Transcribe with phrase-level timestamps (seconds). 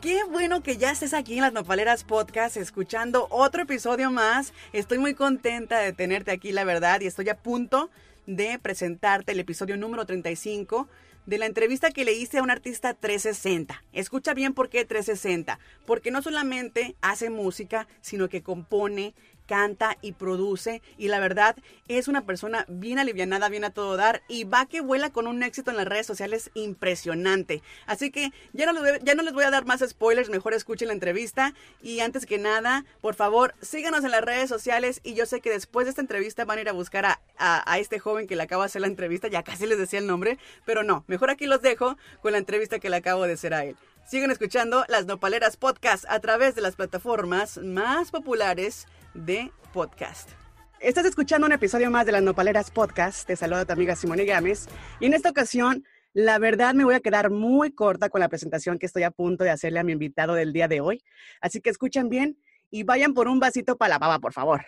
[0.00, 4.52] Qué bueno que ya estés aquí en las Nopaleras Podcast escuchando otro episodio más.
[4.74, 7.90] Estoy muy contenta de tenerte aquí, la verdad, y estoy a punto
[8.26, 10.86] de presentarte el episodio número 35
[11.24, 13.82] de la entrevista que le hice a un artista 360.
[13.94, 15.58] Escucha bien por qué 360.
[15.86, 19.14] Porque no solamente hace música, sino que compone,
[19.46, 21.56] canta y produce y la verdad
[21.88, 25.42] es una persona bien alivianada, bien a todo dar y va que vuela con un
[25.42, 27.62] éxito en las redes sociales impresionante.
[27.86, 30.88] Así que ya no, les, ya no les voy a dar más spoilers, mejor escuchen
[30.88, 35.26] la entrevista y antes que nada, por favor, síganos en las redes sociales y yo
[35.26, 38.26] sé que después de esta entrevista van a ir a buscar a, a este joven
[38.26, 41.04] que le acabo de hacer la entrevista, ya casi les decía el nombre, pero no,
[41.06, 43.76] mejor aquí los dejo con la entrevista que le acabo de hacer a él.
[44.06, 48.86] Siguen escuchando las Nopaleras Podcast a través de las plataformas más populares
[49.24, 50.30] de podcast.
[50.78, 53.26] Estás escuchando un episodio más de las Nopaleras Podcast.
[53.26, 54.66] Te saluda tu amiga Simone Gámez.
[55.00, 58.78] Y en esta ocasión, la verdad me voy a quedar muy corta con la presentación
[58.78, 61.02] que estoy a punto de hacerle a mi invitado del día de hoy.
[61.40, 62.38] Así que escuchen bien
[62.70, 64.66] y vayan por un vasito para la baba, por favor.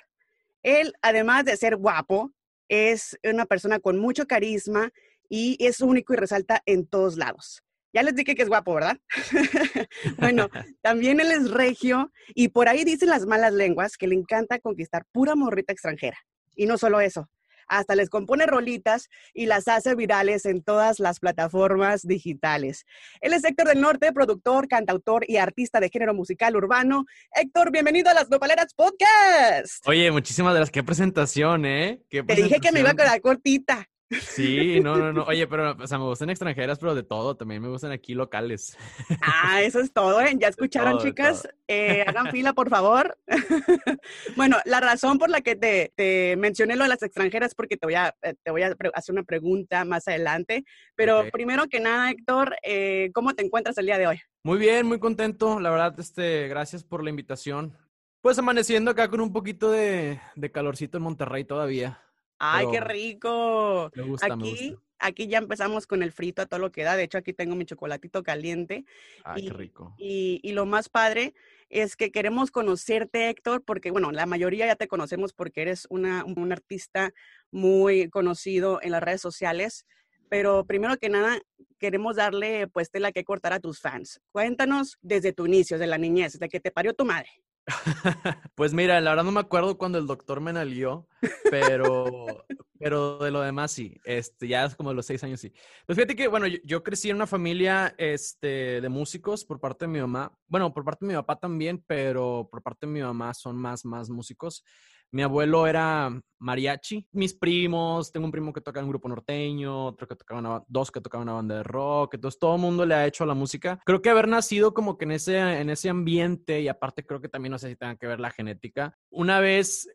[0.62, 2.32] Él, además de ser guapo,
[2.68, 4.90] es una persona con mucho carisma
[5.28, 7.62] y es único y resalta en todos lados.
[7.92, 8.98] Ya les dije que es guapo, ¿verdad?
[10.18, 10.48] bueno,
[10.82, 15.04] también él es regio y por ahí dicen las malas lenguas que le encanta conquistar
[15.12, 16.18] pura morrita extranjera.
[16.54, 17.30] Y no solo eso,
[17.68, 22.84] hasta les compone rolitas y las hace virales en todas las plataformas digitales.
[23.20, 27.04] Él es Héctor del Norte, productor, cantautor y artista de género musical urbano.
[27.32, 29.86] Héctor, bienvenido a las Nopaleras Podcast.
[29.86, 30.72] Oye, muchísimas gracias.
[30.72, 32.02] Qué presentación, ¿eh?
[32.10, 33.88] Te dije que me iba a quedar cortita.
[34.10, 35.24] Sí, no, no, no.
[35.24, 37.36] Oye, pero, o sea, me gustan extranjeras, pero de todo.
[37.36, 38.76] También me gustan aquí locales.
[39.20, 40.34] Ah, eso es todo, ¿eh?
[40.38, 41.46] Ya escucharon, chicas.
[41.66, 43.18] Eh, hagan fila, por favor.
[44.36, 47.96] bueno, la razón por la que te, mencioné lo de las extranjeras porque te voy
[47.96, 50.64] a, eh, te voy a hacer una pregunta más adelante.
[50.94, 54.20] Pero primero que nada, Héctor, eh, ¿cómo te encuentras el día de hoy?
[54.42, 55.60] Muy bien, muy contento.
[55.60, 57.76] La verdad, este, gracias por la invitación.
[58.22, 62.02] Pues amaneciendo acá con un poquito de, de calorcito en Monterrey todavía.
[62.38, 63.90] ¡Ay, qué rico!
[63.94, 66.96] Me gusta, aquí, aquí ya empezamos con el frito a todo lo que da.
[66.96, 68.84] De hecho, aquí tengo mi chocolatito caliente.
[69.24, 69.94] ¡Ay, qué rico!
[69.98, 71.34] Y, y, lo más padre
[71.68, 76.24] es que queremos conocerte, Héctor, porque, bueno, la mayoría ya te conocemos porque eres una,
[76.24, 77.12] un artista
[77.50, 79.86] muy conocido en las redes sociales.
[80.28, 81.38] Pero primero que nada,
[81.78, 84.20] queremos darle pues tela que cortar a tus fans.
[84.30, 87.30] Cuéntanos desde tu inicio, desde la niñez, desde que te parió tu madre.
[88.54, 91.06] Pues mira, la verdad no me acuerdo cuando el doctor me nalió,
[91.50, 91.94] pero,
[92.78, 95.52] pero de lo demás sí, este, ya es como de los seis años sí.
[95.86, 99.92] Pues fíjate que, bueno, yo, crecí en una familia este, de músicos por parte de
[99.92, 103.34] mi mamá, bueno, por parte de mi papá también, pero por parte de mi mamá
[103.34, 104.64] son más, más músicos.
[105.10, 107.06] Mi abuelo era mariachi.
[107.12, 110.62] Mis primos, tengo un primo que toca en un grupo norteño, otro que tocaba una,
[110.68, 112.14] dos que tocaban una banda de rock.
[112.14, 113.80] Entonces todo el mundo le ha hecho a la música.
[113.84, 117.28] Creo que haber nacido como que en ese, en ese ambiente y aparte creo que
[117.28, 118.96] también no sé si tenga que ver la genética.
[119.10, 119.88] Una vez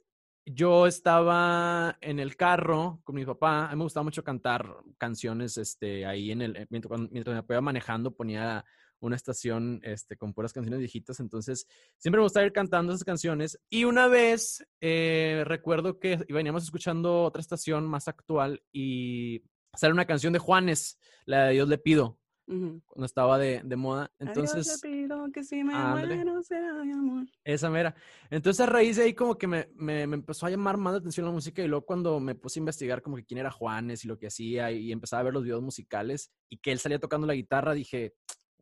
[0.45, 3.67] yo estaba en el carro con mi papá.
[3.67, 8.15] A mí me gustaba mucho cantar canciones este, ahí en el, mientras, mientras iba manejando
[8.15, 8.65] ponía
[9.03, 13.59] una estación este, con puras canciones viejitas, entonces siempre me gustaba ir cantando esas canciones.
[13.69, 19.43] Y una vez eh, recuerdo que veníamos escuchando otra estación más actual y
[19.75, 24.11] sale una canción de Juanes, la de Dios le pido, cuando estaba de, de moda.
[24.19, 27.25] Entonces, le pido que si me muero sea mi amor.
[27.43, 27.95] Esa mera.
[28.29, 30.99] Entonces a raíz de ahí como que me, me, me, empezó a llamar más la
[30.99, 34.03] atención la música y luego cuando me puse a investigar como que quién era Juanes
[34.03, 36.99] y lo que hacía y empezaba a ver los videos musicales y que él salía
[36.99, 38.13] tocando la guitarra, dije,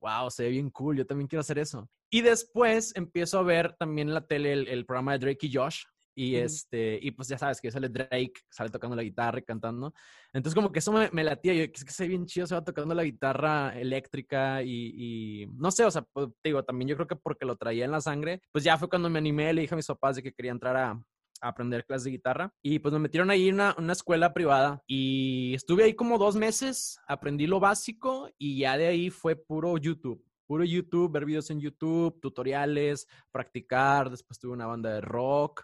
[0.02, 1.90] wow, se ve bien cool, yo también quiero hacer eso.
[2.10, 5.84] Y después empiezo a ver también en la tele el, programa de Drake y Josh.
[6.14, 9.94] Y este, y pues ya sabes que sale Drake, sale tocando la guitarra y cantando.
[10.34, 11.54] Entonces, como que eso me, me latía.
[11.54, 15.72] Yo, es que se ve bien chido, se va tocando la guitarra eléctrica y, no
[15.72, 18.42] sé, o sea, pues, digo, también yo creo que porque lo traía en la sangre,
[18.52, 20.76] pues ya fue cuando me animé, le dije a mis papás de que quería entrar
[20.76, 21.02] a,
[21.42, 22.54] aprender clases de guitarra.
[22.62, 26.36] Y pues me metieron ahí en una, una, escuela privada y estuve ahí como dos
[26.36, 30.24] meses, aprendí lo básico y ya de ahí fue puro YouTube.
[30.46, 34.10] Puro YouTube, ver videos en YouTube, tutoriales, practicar.
[34.10, 35.64] Después tuve una banda de rock.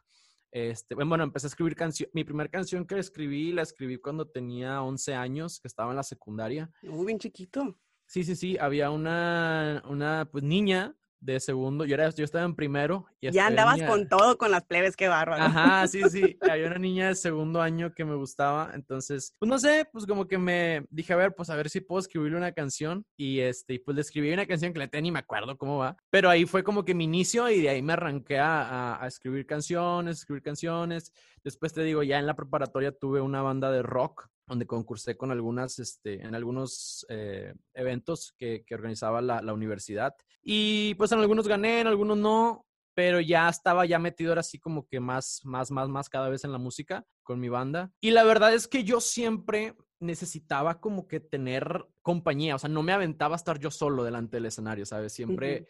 [0.49, 2.13] Este, bueno, empecé a escribir canciones.
[2.15, 6.03] Mi primera canción que escribí, la escribí cuando tenía 11 años, que estaba en la
[6.03, 6.71] secundaria.
[6.83, 7.77] Muy bien chiquito.
[8.05, 8.57] Sí, sí, sí.
[8.57, 13.05] Había una, una pues, niña de segundo, yo, era, yo estaba en primero.
[13.19, 15.43] Y ya andabas con todo, con las plebes, qué bárbaro.
[15.43, 16.37] Ajá, sí, sí.
[16.51, 20.27] Había una niña de segundo año que me gustaba, entonces, pues no sé, pues como
[20.27, 23.05] que me dije, a ver, pues a ver si puedo escribirle una canción.
[23.17, 25.95] Y este, pues le escribí una canción que le tenía ni me acuerdo cómo va.
[26.09, 29.45] Pero ahí fue como que mi inicio y de ahí me arranqué a, a escribir
[29.45, 31.11] canciones, escribir canciones.
[31.43, 35.31] Después te digo, ya en la preparatoria tuve una banda de rock donde concursé con
[35.31, 40.15] algunas, este, en algunos eh, eventos que, que organizaba la, la, universidad.
[40.41, 42.65] Y pues en algunos gané, en algunos no,
[42.95, 46.45] pero ya estaba ya metido ahora así como que más, más, más, más cada vez
[46.45, 47.91] en la música con mi banda.
[48.01, 52.83] Y la verdad es que yo siempre necesitaba como que tener compañía, o sea, no
[52.83, 55.13] me aventaba a estar yo solo delante del escenario, ¿sabes?
[55.13, 55.67] Siempre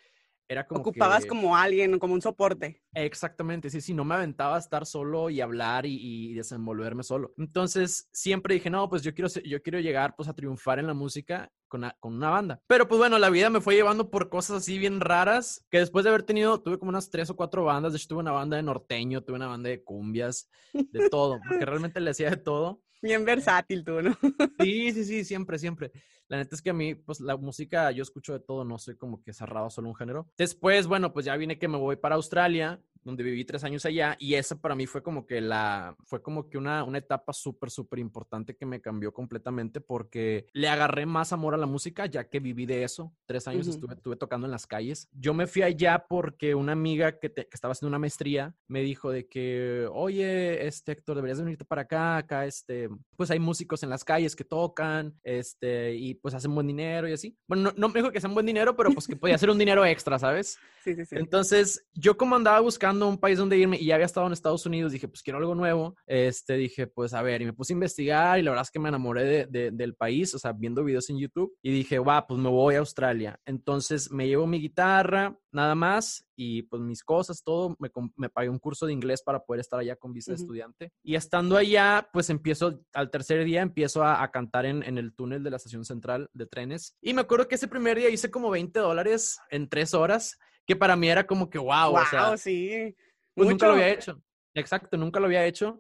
[0.49, 2.81] era como Ocupabas como alguien, como un soporte.
[2.93, 7.33] Exactamente, sí, sí, no me aventaba a estar solo y hablar y, desenvolverme solo.
[7.37, 10.93] Entonces, siempre dije, no, pues yo quiero, yo quiero llegar pues a triunfar en la
[10.93, 12.61] música con, con, una banda.
[12.67, 16.03] Pero pues bueno, la vida me fue llevando por cosas así bien raras, que después
[16.03, 18.57] de haber tenido, tuve como unas tres o cuatro bandas, de hecho tuve una banda
[18.57, 22.81] de norteño, tuve una banda de cumbias, de todo, porque realmente le hacía de todo.
[23.01, 24.17] Bien versátil tú, ¿no?
[24.59, 25.91] Sí, sí, sí, siempre, siempre.
[26.27, 28.97] La neta es que a mí, pues la música, yo escucho de todo, no soy
[28.97, 30.27] como que cerrado solo un género.
[30.37, 34.17] Después, bueno, pues ya vine que me voy para Australia donde viví tres años allá
[34.19, 37.71] y esa para mí fue como que la, fue como que una, una etapa súper,
[37.71, 42.27] súper importante que me cambió completamente porque le agarré más amor a la música ya
[42.27, 43.15] que viví de eso.
[43.25, 45.07] Tres años estuve, estuve tocando en las calles.
[45.13, 49.09] Yo me fui allá porque una amiga que, que, estaba haciendo una maestría me dijo
[49.09, 53.89] de que, oye, este Héctor, deberías venirte para acá, acá, este, pues hay músicos en
[53.89, 57.37] las calles que tocan, este, y pues hacen buen dinero y así.
[57.47, 59.57] Bueno, no, no me dijo que hacen buen dinero, pero pues que podía hacer un
[59.57, 60.59] dinero extra, ¿sabes?
[60.83, 61.15] Sí, sí, sí.
[61.15, 64.65] Entonces, yo como andaba buscando un país donde irme y ya había estado en Estados
[64.65, 65.95] Unidos, dije, pues quiero algo nuevo.
[66.05, 68.79] Este, dije, pues a ver, y me puse a investigar y la verdad es que
[68.79, 72.39] me enamoré de, del país, o sea, viendo videos en YouTube y dije, va, pues
[72.39, 73.39] me voy a Australia.
[73.45, 78.49] Entonces me llevo mi guitarra, nada más, y pues mis cosas, todo, me, me pagué
[78.49, 80.91] un curso de inglés para poder estar allá con visa de estudiante.
[81.03, 85.13] Y estando allá, pues empiezo, al tercer día empiezo a, a cantar en, en, el
[85.15, 86.95] túnel de la estación central de trenes.
[87.01, 90.75] Y me acuerdo que ese primer día hice como 20 dólares en tres horas que
[90.75, 92.93] para mí era como que wow, wow o sea, sí.
[93.33, 94.21] Pues nunca lo había hecho.
[94.53, 95.79] Exacto, nunca lo había hecho.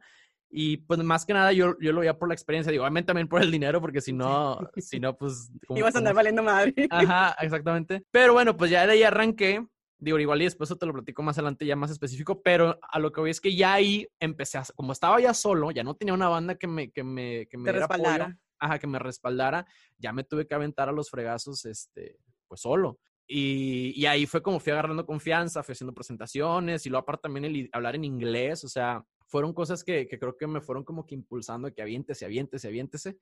[0.49, 3.27] Y pues más que nada yo, yo lo veía por la experiencia, digo, obviamente también
[3.27, 5.51] por el dinero, porque si no, si no, pues...
[5.75, 6.73] Ibas a andar valiendo madre.
[6.89, 8.05] Ajá, exactamente.
[8.11, 9.67] Pero bueno, pues ya de ahí arranqué,
[9.97, 13.11] digo, igual y después te lo platico más adelante ya más específico, pero a lo
[13.11, 16.13] que voy es que ya ahí empecé a, como estaba ya solo, ya no tenía
[16.13, 18.25] una banda que me, que me, que me Te respaldara.
[18.25, 19.65] Apoyo, ajá, que me respaldara,
[19.97, 22.99] ya me tuve que aventar a los fregazos, este, pues solo.
[23.27, 27.69] Y, ahí fue como fui agarrando confianza, fui haciendo presentaciones y luego aparte también el
[27.73, 31.15] hablar en inglés, o sea, fueron cosas que, que, creo que me fueron como que
[31.15, 33.17] impulsando que aviéntese, aviéntese, aviéntese,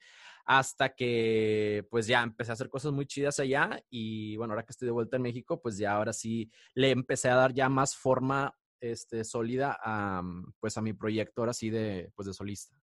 [0.46, 4.72] hasta que pues ya empecé a hacer cosas muy chidas allá y bueno, ahora que
[4.72, 7.96] estoy de vuelta en México, pues ya ahora sí le empecé a dar ya más
[7.96, 10.22] forma este, sólida a,
[10.60, 12.76] pues a mi proyecto ahora sí de, pues de solista.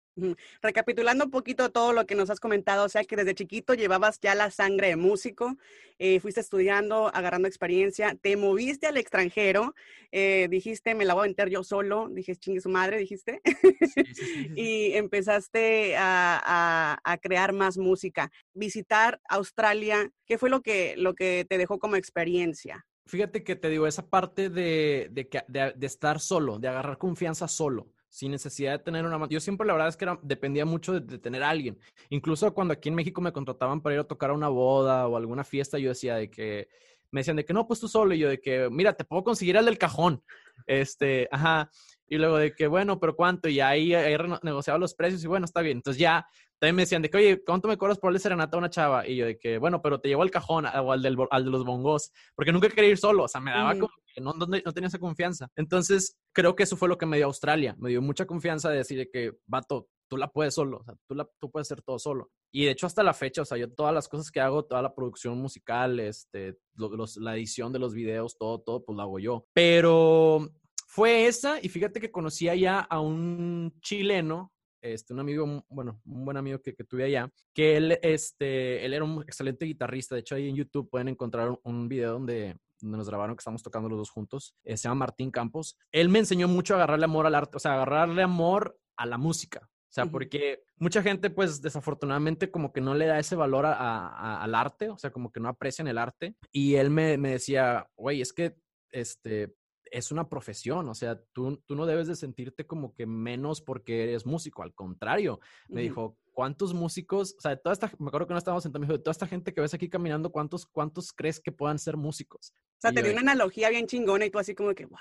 [0.62, 4.19] Recapitulando un poquito todo lo que nos has comentado, o sea que desde chiquito llevabas
[4.19, 5.58] ya la sangre de músico,
[6.00, 9.74] eh, fuiste estudiando, agarrando experiencia, te moviste al extranjero,
[10.12, 13.54] eh, dijiste, me la voy a meter yo solo, dije, chingue su madre, dijiste, sí,
[14.13, 18.31] sí, sí, y empezaste a, a, a, crear más música.
[18.54, 22.86] Visitar Australia, ¿qué fue lo que, lo que te dejó como experiencia?
[23.06, 27.48] Fíjate que te digo, esa parte de, de, de, de estar solo, de agarrar confianza
[27.48, 29.28] solo sin necesidad de tener una...
[29.30, 31.80] Yo siempre la verdad es que era, dependía mucho de, de, tener a alguien.
[32.10, 35.16] Incluso cuando aquí en México me contrataban para ir a tocar a una boda o
[35.16, 36.68] alguna fiesta, yo decía de que...
[37.10, 38.13] Me decían de que no, pues tú solo.
[38.13, 40.24] Y yo de que, mira, te puedo conseguir el del cajón.
[40.68, 41.69] Este, ajá.
[42.08, 43.50] Y luego de que, bueno, pero ¿cuánto?
[43.50, 45.78] Y ahí, ahí negociaba los precios y bueno, está bien.
[45.78, 46.25] Entonces ya
[46.62, 49.08] también me decían de que, oye, ¿cuánto me cobras por darle serenata a una chava?
[49.08, 51.50] Y yo de que, bueno, pero te llevo al cajón o al, del, al de
[51.50, 53.24] los bongos, porque nunca quería ir solo.
[53.24, 53.80] O sea, me daba mm.
[53.80, 55.50] como que no, no, no, tenía esa confianza.
[55.56, 57.75] Entonces, creo que eso fue lo que me dio Australia.
[57.80, 61.15] Me dio mucha confianza de decir que, vato, tú la puedes solo, o sea, tú,
[61.15, 62.30] la, tú puedes hacer todo solo.
[62.53, 64.84] Y de hecho, hasta la fecha, o sea, yo todas las cosas que hago, toda
[64.84, 69.18] la producción musical, este, los, la edición de los videos, todo, todo, pues lo hago
[69.18, 69.48] yo.
[69.51, 70.48] Pero
[70.86, 76.25] fue esa, y fíjate que conocí allá a un chileno, este, un amigo, bueno, un
[76.25, 80.15] buen amigo que, que, tuve allá, que él, este, él era un excelente guitarrista.
[80.15, 83.41] De hecho, ahí en YouTube pueden encontrar un, un video donde, donde nos grabaron que
[83.41, 84.55] estamos tocando los dos juntos.
[84.63, 85.77] Eh, se llama Martín Campos.
[85.91, 89.17] Él me enseñó mucho a agarrarle amor al arte, o sea, agarrarle amor a la
[89.17, 89.61] música.
[89.63, 93.73] O sea, porque mucha gente, pues desafortunadamente, como que no le da ese valor a,
[93.73, 96.35] a, al arte, o sea, como que no aprecian el arte.
[96.50, 98.55] Y él me, me decía, güey, es que
[98.91, 99.53] este,
[99.91, 104.03] es una profesión, o sea, tú, tú no debes de sentirte como que menos porque
[104.03, 105.81] eres músico, al contrario, me uh -huh.
[105.83, 108.88] dijo, ¿cuántos músicos, o sea, de toda esta, me acuerdo que no estábamos sentados, me
[108.88, 111.98] dijo, de toda esta gente que ves aquí caminando, ¿cuántos, cuántos crees que puedan ser
[111.98, 112.53] músicos?
[112.77, 114.98] O sea, y te dio una analogía bien chingona y tú así como que, wow.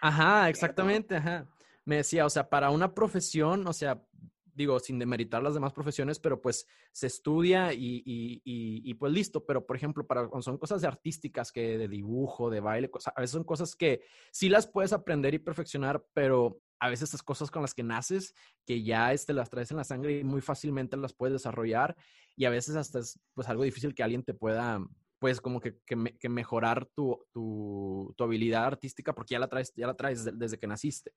[0.00, 1.46] Ajá, exactamente, ajá.
[1.84, 4.02] Me decía, o sea, para una profesión, o sea,
[4.54, 9.12] digo, sin demeritar las demás profesiones, pero pues se estudia y, y, y, y, pues
[9.12, 9.44] listo.
[9.44, 13.20] Pero, por ejemplo, para son cosas de artísticas que de dibujo, de baile, cosa, a
[13.20, 17.50] veces son cosas que sí las puedes aprender y perfeccionar, pero a veces estas cosas
[17.50, 20.96] con las que naces, que ya este, las traes en la sangre y muy fácilmente
[20.96, 21.96] las puedes desarrollar
[22.36, 24.80] y a veces hasta es pues algo difícil que alguien te pueda
[25.20, 29.86] pues como que, que, mejorar tu, tu, tu, habilidad artística porque ya la traes, ya
[29.86, 31.12] la traes desde, que naciste.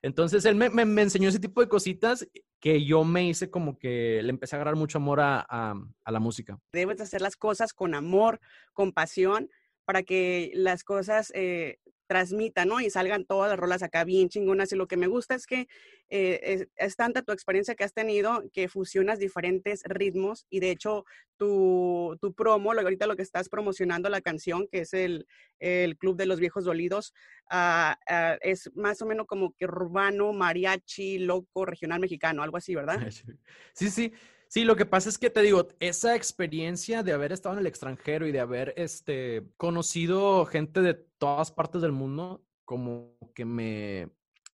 [0.00, 2.26] Entonces él me, me, enseñó ese tipo de cositas
[2.60, 6.20] que yo me hice como que le empecé a agarrar mucho amor a, a, la
[6.20, 6.56] música.
[6.72, 8.40] Debes hacer las cosas con amor,
[8.72, 9.50] con pasión,
[9.84, 12.80] para que las cosas eh, transmita, ¿no?
[12.80, 14.72] Y salgan todas las rolas acá bien chingonas.
[14.72, 15.68] Y lo que me gusta es que
[16.08, 21.04] eh, es, tanta tu experiencia que has tenido que fusionas diferentes ritmos y de hecho
[21.36, 25.26] tu, tu promo, ahorita lo que estás promocionando la canción, que es el,
[25.60, 27.14] el Club de los Viejos Dolidos,
[27.50, 27.96] ah,
[28.40, 32.98] es más o menos como que urbano, mariachi, loco, regional mexicano, algo así, ¿verdad?
[33.74, 34.12] Sí, sí.
[34.48, 37.66] Sí, lo que pasa es que te digo, esa experiencia de haber estado en el
[37.66, 44.10] extranjero y de haber este, conocido gente de todas partes del mundo, como que me,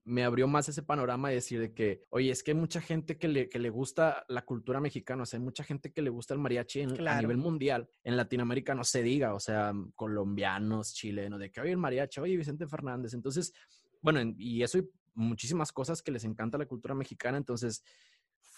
[0.05, 3.17] me abrió más ese panorama de decir de que, oye, es que hay mucha gente
[3.17, 6.09] que le, que le gusta la cultura mexicana, o sea, hay mucha gente que le
[6.09, 7.89] gusta el mariachi a nivel mundial.
[8.03, 12.37] En Latinoamérica no se diga, o sea, colombianos, chilenos, de que, oye, el mariachi, oye,
[12.37, 13.13] Vicente Fernández.
[13.13, 13.53] Entonces,
[14.01, 17.37] bueno, y eso y muchísimas cosas que les encanta la cultura mexicana.
[17.37, 17.83] Entonces,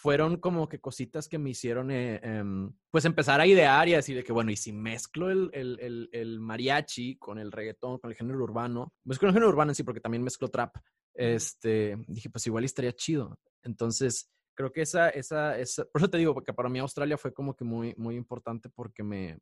[0.04, 4.18] fueron como que cositas que me hicieron, eh, em, pues empezar a idear y decir
[4.18, 8.18] de que, bueno, y si mezclo el, el, el, mariachi con el reggaetón, con el
[8.18, 10.76] género urbano, mezclo el género urbano en sí, porque también mezclo trap,
[11.14, 13.40] este, dije, pues igual estaría chido.
[13.62, 17.34] Entonces, creo que esa, esa, esa, por eso te digo, porque para mí Australia fue
[17.34, 19.40] como que muy, muy importante porque me,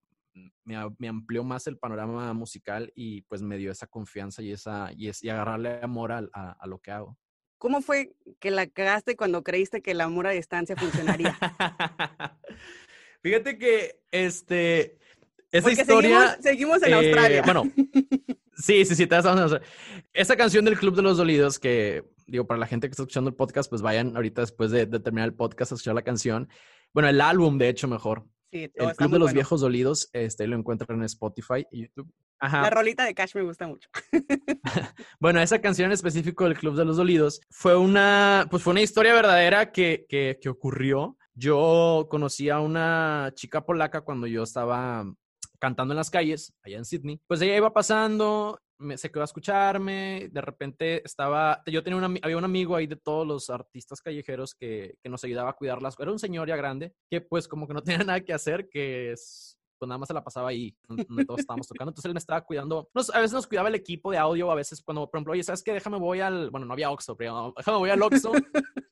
[0.63, 4.91] me, me, amplió más el panorama musical y pues me dio esa confianza y, esa,
[4.95, 7.17] y, es, y agarrarle amor a, a lo que hago.
[7.61, 11.37] ¿Cómo fue que la cagaste cuando creíste que el amor a distancia funcionaría?
[13.21, 14.97] Fíjate que, este,
[15.51, 16.39] esa historia...
[16.41, 17.37] Seguimos, en Australia.
[17.37, 17.71] Eh, bueno,
[18.57, 19.61] sí, sí, sí, te vas a
[20.11, 23.29] Esa canción del Club de los Dolidos que, digo, para la gente que está escuchando
[23.29, 26.49] el podcast, pues vayan ahorita después de, terminar el podcast a escuchar la canción.
[26.93, 28.25] Bueno, el álbum, de hecho, mejor.
[28.51, 32.11] Sí, el Club de los Viejos Dolidos, este, lo encuentran en Spotify y YouTube.
[32.41, 33.89] La rolita de Cash me gusta mucho.
[35.19, 38.81] bueno, esa canción en específico del Club de los Dolidos fue una, pues fue una
[38.81, 41.17] historia verdadera que, que, que ocurrió.
[41.33, 45.05] Yo conocí a una chica polaca cuando yo estaba
[45.59, 47.21] cantando en las calles, allá en Sydney.
[47.27, 52.19] Pues ella iba pasando, me, se quedó a escucharme, de repente estaba, yo tenía un,
[52.21, 55.95] había un amigo ahí de todos los artistas callejeros que, que nos ayudaba a cuidarlas.
[55.99, 59.11] Era un señor ya grande que pues como que no tenía nada que hacer, que
[59.11, 61.89] es pues nada más se la pasaba ahí, donde todos estábamos tocando.
[61.89, 62.91] Entonces él me estaba cuidando.
[62.93, 65.63] a veces nos cuidaba el equipo de audio, a veces cuando, por ejemplo, oye, ¿sabes
[65.63, 65.73] qué?
[65.73, 66.51] Déjame voy al.
[66.51, 68.31] Bueno, no había Oxxo, pero déjame voy al Oxxo.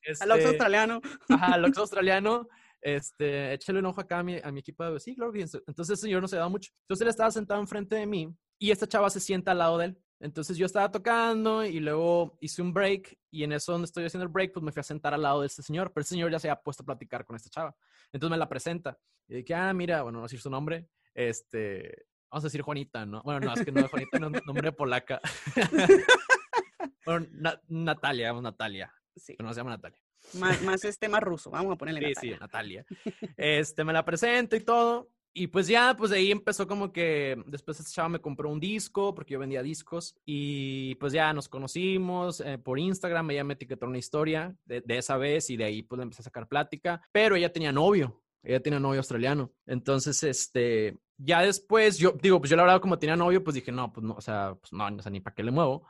[0.02, 1.00] Este, al Oxxo australiano.
[1.28, 2.48] Ajá, al Oxxo australiano.
[2.80, 4.98] Este, échale un ojo acá a mi, a mi equipo de.
[4.98, 6.72] Sí, claro Entonces el señor no se daba mucho.
[6.82, 9.84] Entonces él estaba sentado enfrente de mí y esta chava se sienta al lado de
[9.84, 9.98] él.
[10.18, 14.24] Entonces yo estaba tocando y luego hice un break y en eso donde estoy haciendo
[14.24, 16.30] el break, pues me fui a sentar al lado de este señor, pero el señor
[16.30, 17.74] ya se había puesto a platicar con esta chava.
[18.12, 22.44] Entonces me la presenta y dije, ah, mira, bueno, no decir su nombre, este, vamos
[22.44, 23.22] a decir Juanita, ¿no?
[23.22, 25.20] Bueno, no, es que no, Juanita no es nombre polaca.
[27.06, 27.26] bueno,
[27.68, 28.92] Natalia, vamos, Natalia.
[29.16, 29.34] Sí.
[29.36, 30.00] Pero no se llama Natalia.
[30.34, 32.84] Más, más este, más ruso, vamos a ponerle sí, Natalia.
[32.88, 33.34] Sí, Natalia.
[33.36, 35.10] Este, me la presento y todo.
[35.32, 38.58] Y pues ya, pues de ahí empezó como que después esta chava me compró un
[38.58, 43.54] disco porque yo vendía discos y pues ya nos conocimos eh, por Instagram, ella me
[43.54, 47.00] etiquetó una historia de, de, esa vez y de ahí pues empecé a sacar plática,
[47.12, 49.52] pero ella tenía novio ella tiene novio australiano.
[49.66, 53.72] Entonces, este, ya después, yo digo, pues yo la verdad como tenía novio, pues dije,
[53.72, 55.86] no, pues no, o sea, pues no, o sea, ni para qué le muevo.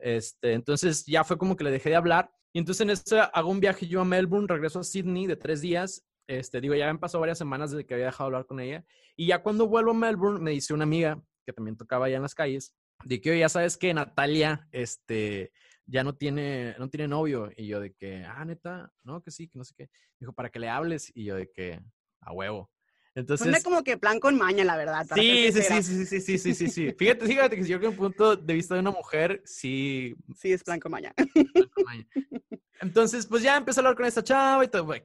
[0.00, 2.30] Este, entonces ya fue como que le dejé de hablar.
[2.52, 5.60] Y entonces en eso hago un viaje yo a Melbourne, regreso a Sydney de tres
[5.60, 6.04] días.
[6.30, 8.84] Este, digo, ya han pasado varias semanas desde que había dejado de hablar con ella.
[9.16, 12.22] Y ya cuando vuelvo a Melbourne, me dice una amiga que también tocaba allá en
[12.22, 12.72] las calles,
[13.04, 15.50] de que, ya sabes que Natalia, este,
[15.86, 17.50] ya no tiene, no tiene novio.
[17.56, 19.90] Y yo de que, ah, neta, no, que sí, que no sé qué.
[20.20, 21.10] Dijo, para que le hables.
[21.16, 21.80] Y yo de que,
[22.20, 22.70] a huevo.
[23.16, 25.04] Entonces, Suena como que plan con maña, la verdad.
[25.12, 26.94] Sí, sí, sí, sí, sí, sí, sí, sí, sí.
[26.96, 30.14] Fíjate, fíjate que si yo creo que un punto de vista de una mujer, sí.
[30.36, 31.12] Sí, es plan con maña.
[32.80, 34.84] Entonces, pues ya empecé a hablar con esta chava y todo.
[34.84, 35.04] Bueno,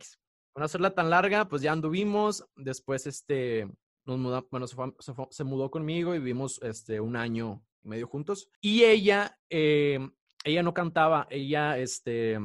[0.59, 2.45] no hacerla tan larga, pues ya anduvimos.
[2.55, 3.67] Después, este,
[4.05, 8.49] nos mudó, bueno, se, mudó conmigo y vivimos, este, un año y medio juntos.
[8.61, 9.99] Y ella, eh,
[10.43, 12.37] ella no cantaba, ella, este,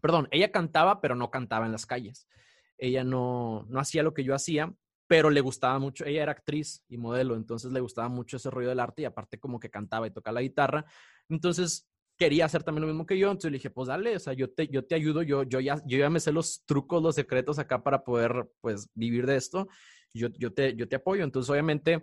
[0.00, 2.28] perdón, ella cantaba, pero no cantaba en las calles.
[2.76, 4.72] Ella no, no hacía lo que yo hacía,
[5.08, 8.68] pero le gustaba mucho, ella era actriz y modelo, entonces le gustaba mucho ese rollo
[8.68, 10.84] del arte y aparte como que cantaba y tocaba la guitarra.
[11.28, 11.87] Entonces
[12.18, 14.50] quería hacer también lo mismo que yo, entonces le dije, pues dale, o sea, yo
[14.50, 17.58] te, yo te ayudo, yo, yo, ya, yo ya me sé los trucos, los secretos
[17.58, 19.68] acá para poder, pues, vivir de esto,
[20.12, 21.22] yo, yo, te, yo te apoyo.
[21.22, 22.02] Entonces, obviamente,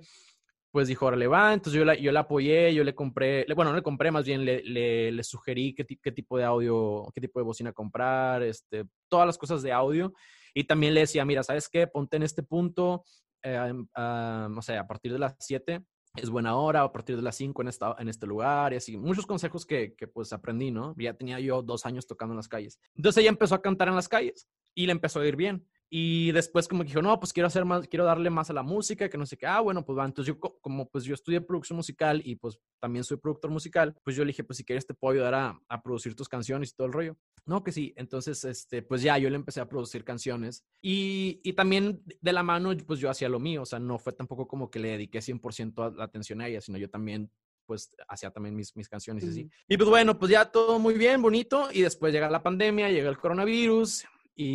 [0.71, 1.53] pues dijo, órale, va.
[1.53, 4.45] Entonces yo la, yo la apoyé, yo le compré, bueno, no le compré, más bien
[4.45, 8.85] le, le, le sugerí qué, qué, tipo de audio, qué tipo de bocina comprar, este,
[9.09, 10.13] todas las cosas de audio.
[10.53, 11.87] Y también le decía, mira, ¿sabes qué?
[11.87, 13.03] Ponte en este punto,
[13.43, 15.81] eh, o sea, a partir de las 7
[16.15, 18.97] es buena hora, a partir de las 5 en, esta, en este lugar y así.
[18.97, 20.95] Muchos consejos que, que pues aprendí, ¿no?
[20.97, 22.79] Ya tenía yo dos años tocando en las calles.
[22.95, 25.65] Entonces ella empezó a cantar en las calles y le empezó a ir bien.
[25.89, 28.63] Y después como que dijo, no, pues quiero hacer más, quiero darle más a la
[28.63, 29.45] música, que no sé qué.
[29.45, 30.05] Ah, bueno, pues va.
[30.05, 34.15] Entonces yo, como pues yo estudié producción musical y pues también soy productor musical, pues
[34.15, 36.75] yo le dije, pues si quieres te puedo ayudar a, a producir tus canciones y
[36.75, 37.17] todo el rollo.
[37.45, 37.93] No, que sí.
[37.95, 40.65] Entonces, este, pues ya yo le empecé a producir canciones.
[40.81, 43.61] Y, y también de la mano, pues yo hacía lo mío.
[43.61, 46.77] O sea, no fue tampoco como que le dediqué 100% la atención a ella, sino
[46.77, 47.29] yo también
[47.65, 49.49] pues hacía también mis, mis canciones y así.
[49.67, 51.69] Y pues bueno, pues ya todo muy bien, bonito.
[51.71, 54.05] Y después llega la pandemia, llega el coronavirus,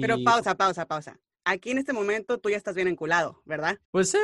[0.01, 1.19] pero pausa, pausa, pausa.
[1.45, 3.79] Aquí en este momento tú ya estás bien enculado, ¿verdad?
[3.91, 4.19] Pues sí,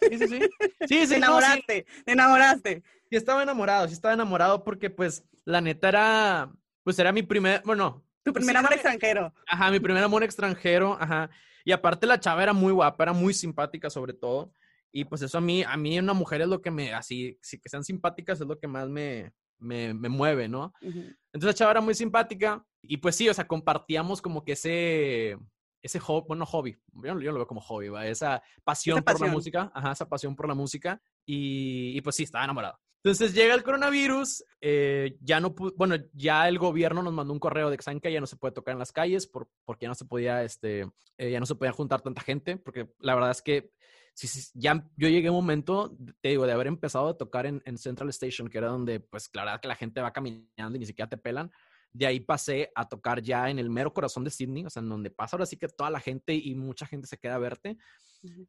[0.00, 0.40] sí, sí, sí.
[0.88, 2.82] sí, te enamoraste, te enamoraste.
[3.08, 6.52] Sí, estaba enamorado, sí estaba enamorado porque pues la neta era,
[6.84, 8.04] pues era mi primer, bueno.
[8.22, 9.34] Tu pues primer amor extranjero.
[9.46, 11.30] Ajá, mi primer amor extranjero, ajá.
[11.64, 14.54] Y aparte la chava era muy guapa, era muy simpática sobre todo.
[14.92, 17.58] Y pues eso a mí, a mí una mujer es lo que me, así, si
[17.58, 20.74] que sean simpáticas es lo que más me, me, me mueve, ¿no?
[20.82, 25.38] Entonces la chava era muy simpática y pues sí, o sea, compartíamos como que ese,
[25.82, 28.06] ese hobby, bueno, hobby, yo, yo, lo veo como hobby, ¿va?
[28.06, 32.24] esa pasión, por la música, ajá, esa pasión por la música y, y pues sí,
[32.24, 32.78] estaba enamorado.
[33.04, 37.68] Entonces llega el coronavirus, eh, ya no bueno, ya el gobierno nos mandó un correo
[37.68, 40.04] de que ya no se puede tocar en las calles por, porque ya no se
[40.04, 43.72] podía, este, eh, ya no se podía juntar tanta gente, porque la verdad es que
[44.14, 47.60] si, ya yo llegué a un momento, te digo, de haber empezado a tocar en,
[47.64, 50.78] en Central Station, que era donde, pues, la verdad que la gente va caminando y
[50.78, 51.50] ni siquiera te pelan.
[51.92, 54.88] De ahí pasé a tocar ya en el mero corazón de Sydney, o sea, en
[54.88, 57.76] donde pasa ahora sí que toda la gente y mucha gente se queda a verte.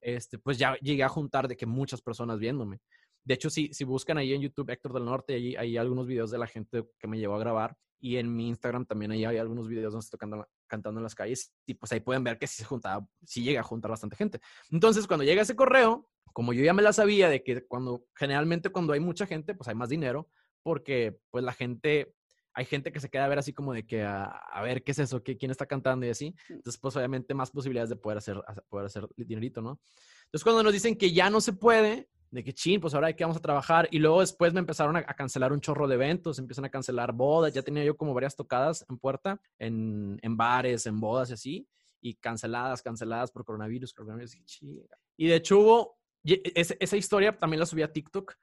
[0.01, 2.79] Este, pues ya llegué a juntar de que muchas personas viéndome.
[3.25, 6.31] De hecho, si, si buscan ahí en YouTube Héctor del Norte, ahí hay algunos videos
[6.31, 7.75] de la gente que me llevó a grabar.
[7.99, 11.15] Y en mi Instagram también ahí hay algunos videos donde estoy tocando, cantando en las
[11.15, 11.53] calles.
[11.65, 14.41] Y pues ahí pueden ver que sí se juntaba, sí llega a juntar bastante gente.
[14.71, 18.69] Entonces, cuando llega ese correo, como yo ya me la sabía de que cuando, generalmente
[18.71, 20.27] cuando hay mucha gente, pues hay más dinero,
[20.63, 22.13] porque pues la gente,
[22.53, 24.91] hay gente que se queda a ver así como de que, a, a ver, ¿qué
[24.91, 25.23] es eso?
[25.23, 26.35] ¿Qué, ¿Quién está cantando y así?
[26.49, 26.53] Mm.
[26.53, 29.79] Entonces, pues obviamente más posibilidades de poder hacer, poder hacer dinerito, ¿no?
[30.25, 33.13] Entonces, cuando nos dicen que ya no se puede, de que chin, pues ahora hay
[33.13, 33.87] que vamos a trabajar.
[33.91, 37.53] Y luego después me empezaron a, cancelar un chorro de eventos, empiezan a cancelar bodas.
[37.53, 41.67] Ya tenía yo como varias tocadas en puerta, en, en bares, en bodas y así,
[42.01, 43.93] y canceladas, canceladas por coronavirus.
[43.93, 44.35] coronavirus
[45.15, 48.35] y de hecho hubo, esa historia también la subí a TikTok.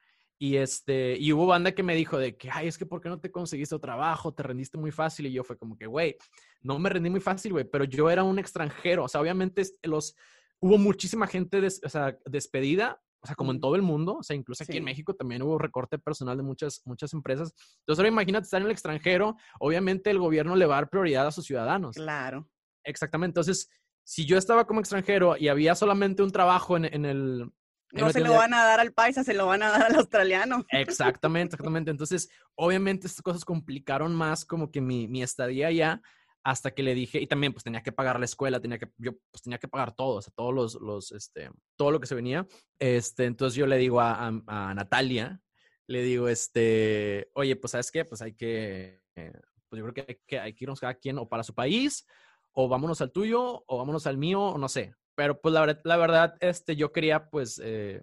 [0.43, 3.11] Y, este, y hubo banda que me dijo de que, ay, es que ¿por qué
[3.11, 4.33] no te conseguiste trabajo?
[4.33, 5.27] Te rendiste muy fácil.
[5.27, 6.17] Y yo fue como que, güey,
[6.63, 9.05] no me rendí muy fácil, güey, pero yo era un extranjero.
[9.05, 10.17] O sea, obviamente los,
[10.59, 14.35] hubo muchísima gente o sea, despedida, o sea, como en todo el mundo, o sea,
[14.35, 17.53] incluso aquí en México también hubo recorte personal de muchas, muchas empresas.
[17.81, 21.27] Entonces, ahora imagínate estar en el extranjero, obviamente el gobierno le va a dar prioridad
[21.27, 21.97] a sus ciudadanos.
[21.97, 22.49] Claro.
[22.83, 23.33] Exactamente.
[23.33, 23.69] Entonces,
[24.05, 27.53] si yo estaba como extranjero y había solamente un trabajo en, en el...
[27.93, 30.65] no se lo van a dar al paisa, se lo van a dar al australiano.
[30.71, 31.91] Exactamente, exactamente.
[31.91, 36.03] Entonces, obviamente estas cosas complicaron más como que mi, mi estadía allá
[36.43, 39.13] hasta que le dije, y también pues tenía que pagar la escuela, tenía que, yo
[39.31, 42.15] pues tenía que pagar todo, o sea, todos los, los este, todo lo que se
[42.15, 42.47] venía.
[42.79, 45.41] Este, entonces yo le digo a, a, Natalia,
[45.87, 49.33] le digo, este, oye, pues sabes qué, pues hay que, eh,
[49.69, 52.07] pues yo creo que hay, que hay que irnos cada quien o para su país,
[52.53, 54.95] o vámonos al tuyo, o vámonos al mío, o no sé.
[55.21, 58.03] Pero pues la, la verdad, este, yo quería pues, eh,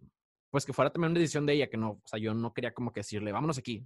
[0.52, 2.76] pues que fuera también una decisión de ella, que no, o sea, yo no quería
[2.76, 3.84] como que decirle, vámonos aquí.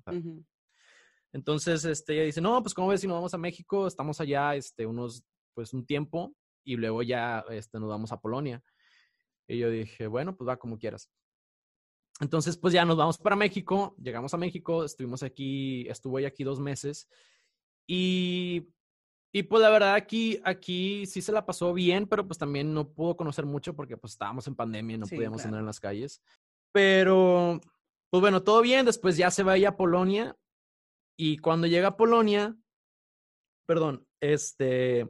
[1.31, 3.87] Entonces, este, ella dice, no, pues ¿cómo ves si nos vamos a México?
[3.87, 8.61] Estamos allá, este, unos, pues un tiempo y luego ya, este, nos vamos a Polonia.
[9.47, 11.09] Y yo dije, bueno, pues va como quieras.
[12.19, 16.59] Entonces, pues ya nos vamos para México, llegamos a México, estuvimos aquí, estuve aquí dos
[16.59, 17.07] meses
[17.87, 18.67] y,
[19.33, 22.89] y pues la verdad aquí, aquí sí se la pasó bien, pero pues también no
[22.89, 26.21] pudo conocer mucho porque pues estábamos en pandemia y no podíamos andar en las calles.
[26.73, 27.61] Pero,
[28.09, 30.35] pues bueno, todo bien, después ya se va a Polonia
[31.17, 32.57] y cuando llega a Polonia,
[33.65, 35.09] perdón, este,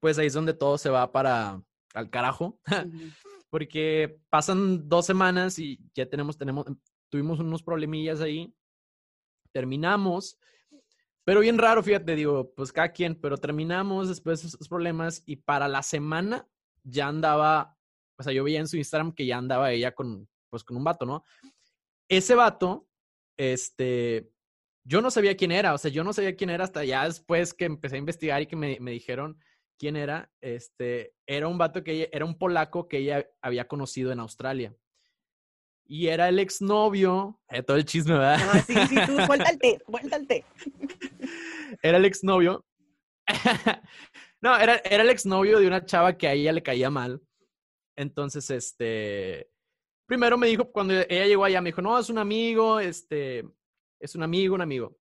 [0.00, 1.62] pues ahí es donde todo se va para
[1.94, 2.58] al carajo,
[3.50, 6.66] porque pasan dos semanas y ya tenemos, tenemos,
[7.08, 8.52] tuvimos unos problemillas ahí,
[9.52, 10.38] terminamos,
[11.26, 15.34] pero bien raro, fíjate, digo, pues cada quien, pero terminamos después de esos problemas y
[15.34, 16.48] para la semana
[16.84, 17.76] ya andaba,
[18.16, 20.84] o sea, yo veía en su Instagram que ya andaba ella con, pues con un
[20.84, 21.24] vato, ¿no?
[22.08, 22.86] Ese vato,
[23.36, 24.30] este,
[24.84, 27.54] yo no sabía quién era, o sea, yo no sabía quién era hasta ya después
[27.54, 29.36] que empecé a investigar y que me, me dijeron
[29.80, 30.30] quién era.
[30.40, 34.76] Este, era un vato que ella, era un polaco que ella había conocido en Australia.
[35.88, 38.38] y era el exnovio, eh, todo el chisme, ¿verdad?
[38.40, 39.58] Ah, sí, sí, tú, suelta el
[41.82, 42.64] Era el exnovio.
[44.40, 47.20] no, era, era el exnovio de una chava que a ella le caía mal.
[47.96, 49.50] Entonces, este,
[50.06, 53.44] primero me dijo, cuando ella llegó allá, me dijo, no, es un amigo, este,
[54.00, 54.96] es un amigo, un amigo.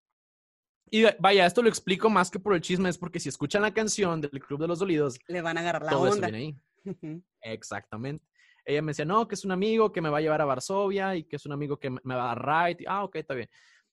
[0.89, 3.73] Y vaya, esto lo explico más que por el chisme, es porque si escuchan la
[3.73, 6.27] canción del Club de los Dolidos, le van a agarrar la todo onda.
[6.27, 7.21] eso viene ahí.
[7.41, 8.25] Exactamente.
[8.63, 11.15] Ella me decía, no, que es un amigo que me va a llevar a Varsovia
[11.15, 12.85] y que es un amigo que me va a dar ride.
[12.87, 13.49] Ah, ok, está bien.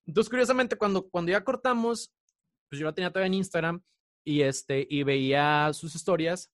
[0.07, 2.15] Entonces, curiosamente, cuando, cuando ya cortamos,
[2.73, 3.83] pues yo la tenía todavía en Instagram
[4.25, 6.51] y, este, y veía sus historias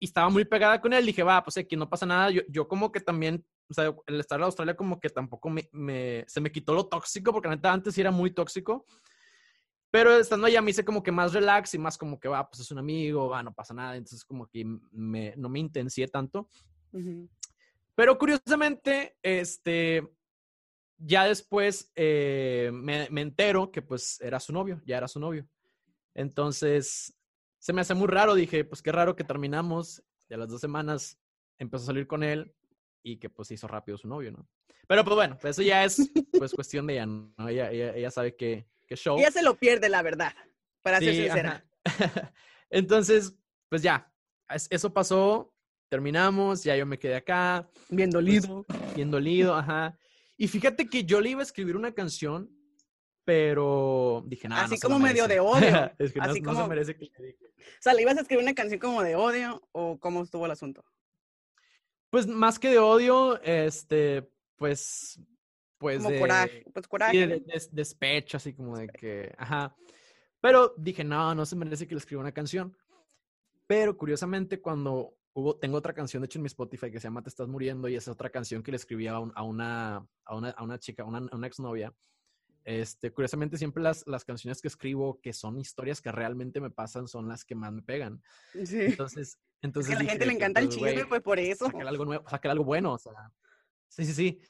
[0.00, 1.06] y estaba muy pegada con él.
[1.06, 2.28] Dije, va, pues aquí no pasa nada.
[2.32, 5.68] Yo, yo como que también, o sea, el estar en Australia como que tampoco me,
[5.70, 8.84] me, se me quitó lo tóxico, porque neta antes sí era muy tóxico.
[9.92, 12.58] Pero estando allá me hice como que más relax y más como que, va, pues
[12.58, 13.94] es un amigo, va, no pasa nada.
[13.94, 16.48] Entonces como que me, no me intencié tanto.
[17.94, 20.02] Pero curiosamente, este,
[20.98, 25.48] ya después eh, me, me, entero que pues era su novio, ya era su novio.
[26.14, 27.14] Entonces,
[27.58, 30.60] se me hace muy raro, dije, pues qué raro que terminamos, y a las dos
[30.60, 31.18] semanas
[31.58, 32.54] empezó a salir con él
[33.02, 34.48] y que pues hizo rápido su novio, ¿no?
[34.86, 37.48] Pero pues bueno, pues eso ya es pues cuestión de ella, ¿no?
[37.48, 39.18] Ella, ella, ella sabe que, que show.
[39.18, 40.32] Ella se lo pierde, la verdad,
[40.82, 41.64] para ser sincera.
[42.70, 43.34] Entonces,
[43.68, 44.12] pues ya,
[44.70, 45.54] eso pasó,
[45.88, 47.68] terminamos, ya yo me quedé acá.
[47.88, 48.64] Bien dolido.
[48.64, 49.98] Pues, bien dolido, ajá.
[50.38, 52.48] Y fíjate que yo le iba a escribir una canción,
[53.24, 54.64] pero dije, nada.
[54.64, 55.90] Así no como medio de odio.
[55.98, 56.62] es que Así no, como...
[56.62, 57.46] se merece que le dije.
[57.46, 60.52] O sea, ¿le ibas a escribir una canción como de odio o cómo estuvo el
[60.52, 60.84] asunto?
[62.08, 65.20] Pues más que de odio, este, pues,
[65.76, 66.20] pues como de...
[66.20, 67.12] coraje, pues coraje.
[67.12, 69.76] Sí, de, de, despecho, así como de que, ajá.
[70.40, 72.76] Pero dije, no, no se merece que le escriba una canción.
[73.66, 77.22] Pero curiosamente, cuando hubo, tengo otra canción, de hecho, en mi Spotify que se llama
[77.22, 80.34] Te estás muriendo y es otra canción que le escribí a, un, a, una, a,
[80.34, 81.94] una, a una chica, a una, a una exnovia.
[82.64, 87.08] Este, curiosamente, siempre las, las canciones que escribo, que son historias que realmente me pasan,
[87.08, 88.20] son las que más me pegan.
[88.52, 88.80] Sí.
[88.80, 91.66] Entonces, entonces es que a la dije gente le encanta el chisme, pues por eso.
[91.66, 93.32] sacar algo nuevo, sacar algo bueno, o sea.
[93.88, 94.40] Sí, sí, sí.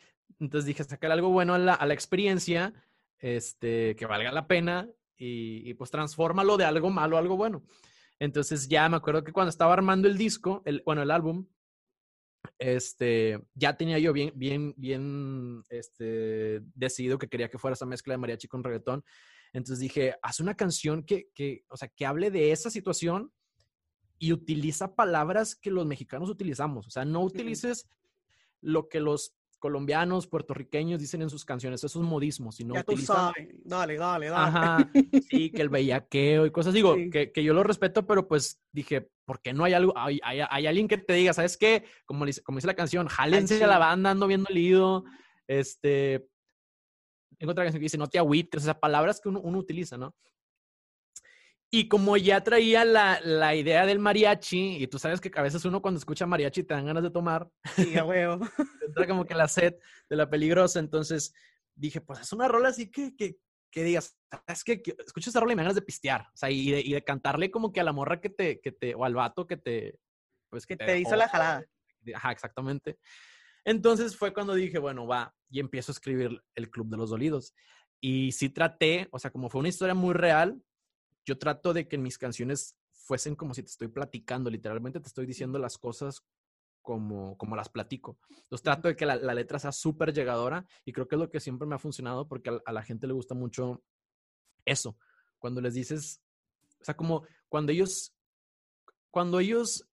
[0.41, 2.73] Entonces dije, sacar algo bueno a la, a la experiencia,
[3.19, 7.63] este, que valga la pena y, y, pues transfórmalo de algo malo a algo bueno.
[8.21, 11.47] Entonces ya me acuerdo que cuando estaba armando el disco, el, bueno, el álbum,
[12.59, 18.15] este, ya tenía yo bien, bien, bien, este, decidido que quería que fuera esa mezcla
[18.15, 19.05] de mariachi con reggaetón.
[19.53, 23.33] Entonces dije, haz una canción que, que, o sea, que hable de esa situación
[24.19, 26.87] y utiliza palabras que los mexicanos utilizamos.
[26.87, 27.89] O sea, no utilices
[28.61, 33.49] lo que los colombianos, puertorriqueños dicen en sus canciones, esos modismos, sino ya tú sabes.
[33.65, 34.47] Dale, dale, dale.
[34.49, 34.91] Ajá,
[35.29, 36.73] sí, que el bellaqueo y cosas.
[36.75, 37.11] Digo, Sí.
[37.11, 39.93] que, que yo lo respeto, pero pues dije, ¿por qué no hay algo?
[39.97, 41.85] Hay, hay, hay alguien que te diga, ¿sabes qué?
[42.07, 45.05] Como, dice- como dice la canción, jálense a la banda, ando bien dolido.
[45.47, 46.29] Este.
[47.39, 49.97] Tengo otra canción que dice, no te agüites, o sea, palabras que uno, uno utiliza,
[49.97, 50.15] ¿no?
[51.71, 55.65] Y como ya traía la, la idea del mariachi, y tú sabes que a veces
[55.67, 58.41] uno cuando escucha mariachi te dan ganas de tomar, Sí, a huevo.
[58.87, 59.75] entra como que la sed
[60.09, 60.79] de la peligrosa.
[60.81, 61.35] Entonces
[61.75, 63.37] dije, pues es una rola así que, que,
[63.71, 66.23] que digas, es que, que escucho esa rola y me dan ganas de pistear.
[66.33, 68.73] O sea, y de, y de cantarle como que a la morra que te, que
[68.73, 69.99] te, o al vato que te,
[70.49, 71.67] pues Que te hizo la jalada.
[72.15, 72.99] Ajá, exactamente.
[73.65, 77.55] Entonces fue cuando dije, bueno, va, y empiezo a escribir El Club de los Dolidos.
[78.01, 80.63] Y sí traté, o sea, como fue una historia muy real,
[81.29, 85.09] yo trato de que en mis canciones fuesen como si te estoy platicando, literalmente te
[85.09, 86.25] estoy diciendo las cosas
[86.81, 88.19] como, como las platico.
[88.31, 91.29] Entonces trato de que la, la letra sea súper llegadora y creo que es lo
[91.29, 93.85] que siempre me ha funcionado porque a, a la gente le gusta mucho
[94.65, 94.97] eso.
[95.39, 96.23] Cuando les dices,
[96.81, 98.15] o sea, como cuando ellos,
[99.11, 99.87] cuando ellos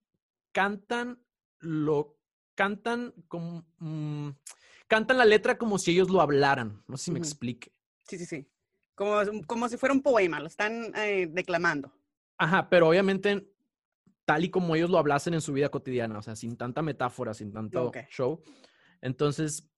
[0.52, 1.22] cantan,
[1.58, 2.16] lo
[2.54, 4.30] cantan como, mm,
[4.88, 6.82] cantan la letra como si ellos lo hablaran.
[6.88, 7.74] No sé si me explique.
[8.08, 8.48] Sí, sí, sí.
[8.96, 11.92] Como, como si fuera un poema, lo están eh, declamando.
[12.38, 13.46] Ajá, pero obviamente
[14.24, 17.32] tal y como ellos lo hablasen en su vida cotidiana, o sea, sin tanta metáfora,
[17.32, 17.98] sin tanto Ok.
[18.10, 18.42] show.
[19.00, 19.70] Entonces,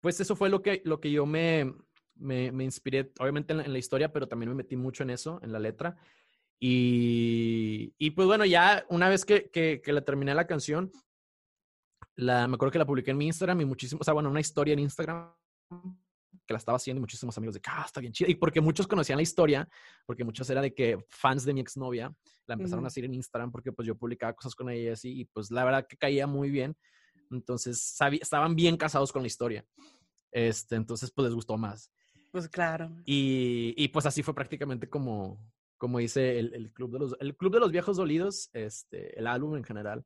[0.00, 1.74] pues eso fue lo que, lo que yo me,
[2.14, 5.10] me, me inspiré, obviamente en la, en la historia, pero también me metí mucho en
[5.10, 5.96] eso, en la letra.
[6.58, 10.90] Y, y pues bueno, ya una vez que, que, que la terminé la canción,
[12.16, 14.40] la, me acuerdo que la publiqué en mi Instagram y muchísimos, o sea, bueno, una
[14.40, 15.32] historia en Instagram
[16.50, 18.28] que la estaba haciendo y muchísimos amigos de que, ah, está bien chida.
[18.28, 19.68] Y porque muchos conocían la historia,
[20.04, 22.12] porque muchos era de que fans de mi exnovia
[22.48, 25.20] la empezaron a seguir en Instagram porque pues yo publicaba cosas con ella y así,
[25.20, 26.76] y pues la verdad que caía muy bien.
[27.30, 29.64] Entonces, sabí- estaban bien casados con la historia.
[30.32, 31.92] Este, entonces, pues les gustó más.
[32.32, 32.90] Pues claro.
[33.04, 35.38] Y, y, pues así fue prácticamente como,
[35.78, 39.28] como hice el, el club de los, el club de los viejos dolidos, este, el
[39.28, 40.04] álbum en general.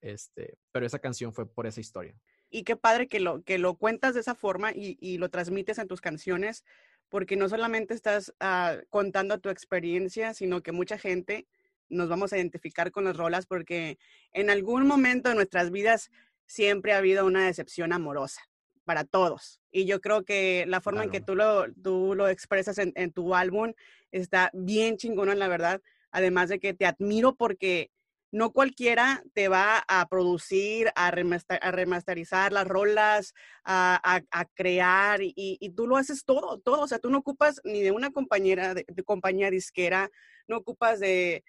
[0.00, 2.16] Este, pero esa canción fue por esa historia.
[2.50, 5.78] Y qué padre que lo, que lo cuentas de esa forma y, y lo transmites
[5.78, 6.64] en tus canciones,
[7.08, 11.46] porque no solamente estás ah, contando tu experiencia, sino que mucha gente
[11.88, 13.98] nos vamos a identificar con las rolas, porque
[14.32, 16.10] en algún momento de nuestras vidas
[16.46, 18.42] siempre ha habido una decepción amorosa
[18.84, 19.60] para todos.
[19.70, 23.12] Y yo creo que la forma en que tú lo, tú lo expresas en, en
[23.12, 23.72] tu álbum
[24.10, 25.82] está bien chingona, la verdad.
[26.10, 27.90] Además de que te admiro porque
[28.32, 34.22] no cualquiera te va a producir, a, remasterizar las rolas, a,
[34.54, 36.82] crear y, tú lo haces todo, todo.
[36.82, 40.10] O sea, tú no ocupas ni de una compañera, de, compañía disquera,
[40.46, 41.42] no ocupas de,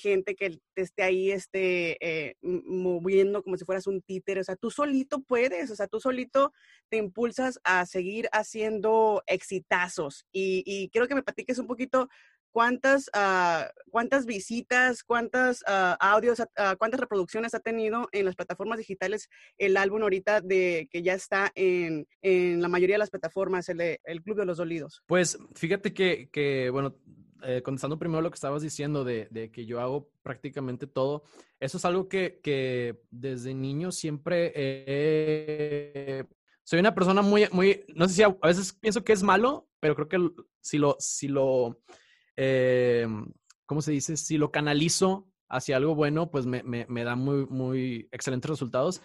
[0.00, 4.40] gente que te esté ahí este, eh, moviendo como si fueras un títere.
[4.40, 6.52] O sea, tú solito puedes, o sea, tú solito
[6.88, 10.26] te impulsas a seguir haciendo exitazos.
[10.32, 12.08] Y, y quiero que me platiques un poquito
[12.52, 18.78] cuántas, uh, cuántas visitas, cuántas uh, audios, uh, cuántas reproducciones ha tenido en las plataformas
[18.78, 23.68] digitales el álbum ahorita de que ya está en, en la mayoría de las plataformas,
[23.68, 25.02] el, el Club de los Dolidos.
[25.06, 26.96] Pues fíjate que, que bueno,
[27.42, 31.24] eh, contestando primero lo que estabas diciendo de, de, que yo hago prácticamente todo,
[31.58, 36.24] eso es algo que, que desde niño siempre eh,
[36.62, 39.68] soy una persona muy, muy, no sé si a, a, veces pienso que es malo,
[39.80, 41.80] pero creo que si lo, si lo
[42.36, 43.06] eh,
[43.66, 44.16] ¿cómo se dice?
[44.16, 49.02] Si lo canalizo hacia algo bueno, pues me, me, da muy, muy excelentes resultados.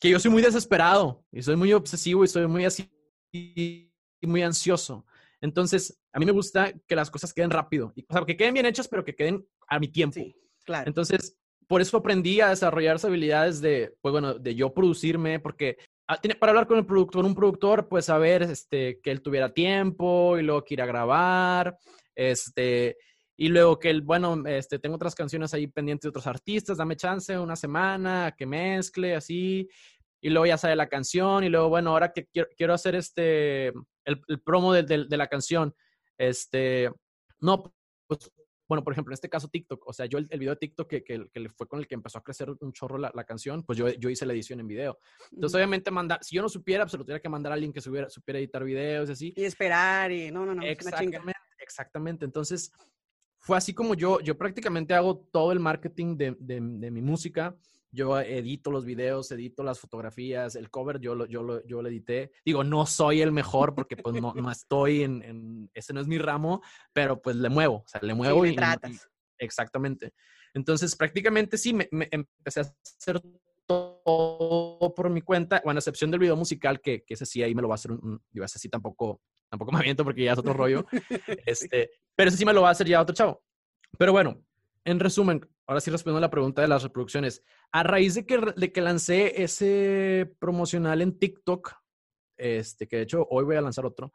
[0.00, 2.88] Que yo soy muy desesperado y soy muy obsesivo y soy muy así
[3.32, 3.90] y
[4.22, 5.04] muy ansioso.
[5.40, 8.66] Entonces, a mí me gusta que las cosas queden rápido, o sea, que queden bien
[8.66, 10.20] hechas, pero que queden a mi tiempo.
[10.64, 10.88] claro.
[10.88, 15.76] Entonces, por eso aprendí a desarrollar esas habilidades de, pues bueno, de yo producirme, porque
[16.08, 20.38] ah, para hablar con el productor, un productor, pues saber este, que él tuviera tiempo
[20.38, 21.78] y luego que ir a grabar
[22.18, 22.96] este,
[23.36, 26.96] y luego que, el, bueno, este, tengo otras canciones ahí pendientes de otros artistas, dame
[26.96, 29.68] chance una semana que mezcle, así.
[30.20, 31.44] Y luego ya sale la canción.
[31.44, 35.72] Y luego, bueno, ahora que quiero, quiero hacer este, el, promo de, de, la canción,
[36.18, 36.90] este,
[37.38, 37.72] no,
[38.08, 38.28] pues,
[38.68, 41.04] bueno, por ejemplo, en este caso TikTok, o sea, yo el, video de TikTok que,
[41.04, 43.78] que, que, fue con el que empezó a crecer un chorro la, la canción, pues
[43.78, 44.98] yo, yo hice la edición en video.
[45.30, 47.80] Entonces, obviamente, mandar, si yo no supiera, pues lo tuviera que mandar a alguien que
[47.80, 49.34] supiera, supiera editar videos y así.
[49.36, 50.62] Y esperar y no, no, no.
[50.64, 51.37] Exactamente.
[51.68, 52.24] Exactamente.
[52.24, 52.72] Entonces,
[53.40, 57.56] fue así como yo, yo prácticamente hago todo el marketing de, de, mi música.
[57.90, 61.88] Yo edito los videos, edito las fotografías, el cover yo lo, yo lo, yo lo
[61.88, 62.32] edité.
[62.44, 66.06] Digo, no soy el mejor porque pues no, no estoy en, en, ese no es
[66.06, 69.08] mi ramo, pero pues le muevo, o sea, le muevo y, tratas.
[69.38, 70.12] exactamente.
[70.52, 73.22] Entonces, prácticamente sí, me, me, empecé a hacer
[73.66, 77.54] todo por mi cuenta, bueno, a excepción del video musical, que, que ese sí ahí
[77.54, 80.32] me lo va a hacer, un, digo, ese sí tampoco tampoco me aviento porque ya
[80.32, 80.86] es otro rollo.
[81.46, 83.42] Este, pero eso sí me lo va a hacer ya otro chavo.
[83.98, 84.42] Pero bueno,
[84.84, 87.42] en resumen, ahora sí respondo a la pregunta de las reproducciones.
[87.72, 91.72] A raíz de que, de que lancé ese promocional en TikTok,
[92.36, 94.12] este, que de hecho hoy voy a lanzar otro,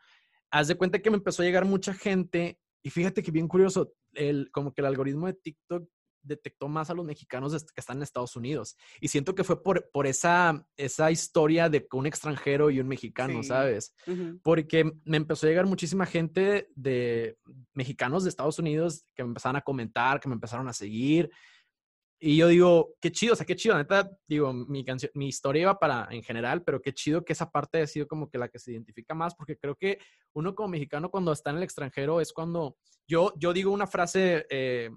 [0.52, 3.94] haz de cuenta que me empezó a llegar mucha gente y fíjate que bien curioso,
[4.14, 5.88] el, como que el algoritmo de TikTok
[6.24, 8.76] detectó más a los mexicanos que están en Estados Unidos.
[9.00, 13.44] Y siento que fue por, por esa, esa historia de un extranjero y un mexicano,
[13.44, 13.94] ¿sabes?
[14.42, 17.38] Porque me empezó a llegar muchísima gente de
[17.74, 21.30] mexicanos de Estados Unidos que me empezaron a comentar, que me empezaron a seguir.
[22.26, 25.64] Y yo digo, qué chido, o sea, qué chido, neta, digo, mi canción, mi historia
[25.64, 28.48] iba para en general, pero qué chido que esa parte ha sido como que la
[28.48, 30.00] que se identifica más, porque creo que
[30.32, 32.78] uno como mexicano cuando está en el extranjero es cuando
[33.10, 34.90] yo, yo digo una frase eh,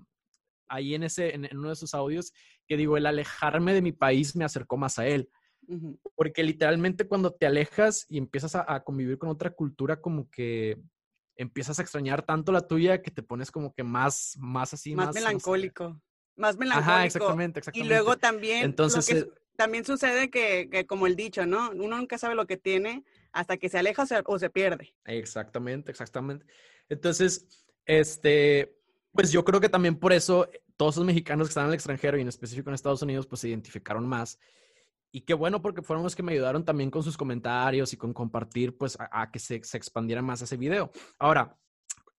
[0.68, 2.32] ahí en, ese, en, uno de esos audios
[2.66, 5.28] que digo, el alejarme de mi país me acercó más a él.
[6.14, 10.80] Porque literalmente cuando te alejas y empiezas a, convivir con otra cultura, como que
[11.36, 15.14] empiezas a extrañar tanto la tuya que te pones como que más, más así, más,
[15.14, 16.00] melancólico.
[16.36, 16.92] Más melancólico.
[16.92, 17.86] Ajá, exactamente, exactamente.
[17.86, 21.70] Y luego también, Entonces, eh también sucede que, que, como el dicho, ¿no?
[21.70, 24.94] Uno nunca sabe lo que tiene hasta que se aleja o se pierde.
[25.04, 26.46] Exactamente, exactamente.
[26.88, 28.75] Entonces, este,
[29.16, 31.74] pues yo creo que también por eso eh, todos los mexicanos que están en el
[31.74, 34.38] extranjero y en específico en Estados Unidos, pues se identificaron más.
[35.10, 38.12] Y qué bueno porque fueron los que me ayudaron también con sus comentarios y con
[38.12, 40.90] compartir, pues a, que se, se, expandiera más ese video.
[41.18, 41.58] Ahora,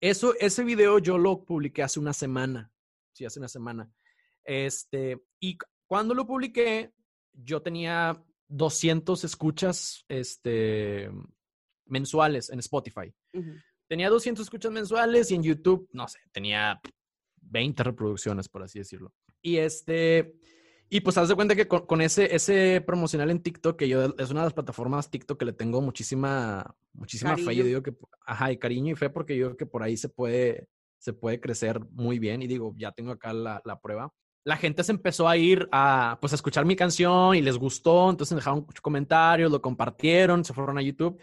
[0.00, 2.72] eso, ese video yo lo publiqué hace una semana.
[3.12, 3.90] Sí, hace una semana.
[4.44, 6.92] Este, y cuando lo publiqué,
[7.32, 11.10] yo tenía 200 escuchas este,
[11.86, 13.14] mensuales en Spotify.
[13.88, 16.80] Tenía 200 escuchas mensuales y en YouTube, no sé, tenía
[17.40, 19.12] 20 reproducciones, por así decirlo.
[19.40, 20.34] Y este,
[20.90, 24.30] y pues haz de cuenta que con, ese, ese promocional en TikTok, que yo es
[24.30, 27.54] una de las plataformas TikTok que le tengo muchísima, muchísima fe.
[27.54, 27.94] Yo digo que,
[28.26, 31.40] ajá, y cariño y fe, porque yo digo que por ahí se puede, se puede
[31.40, 32.40] crecer muy bien.
[32.40, 34.10] Y digo, ya tengo acá la, la prueba.
[34.44, 38.08] la gente se empezó a ir a, pues, a escuchar mi canción y les gustó,
[38.08, 41.20] entonces dejaron comentarios, lo compartieron, se fueron a YouTube.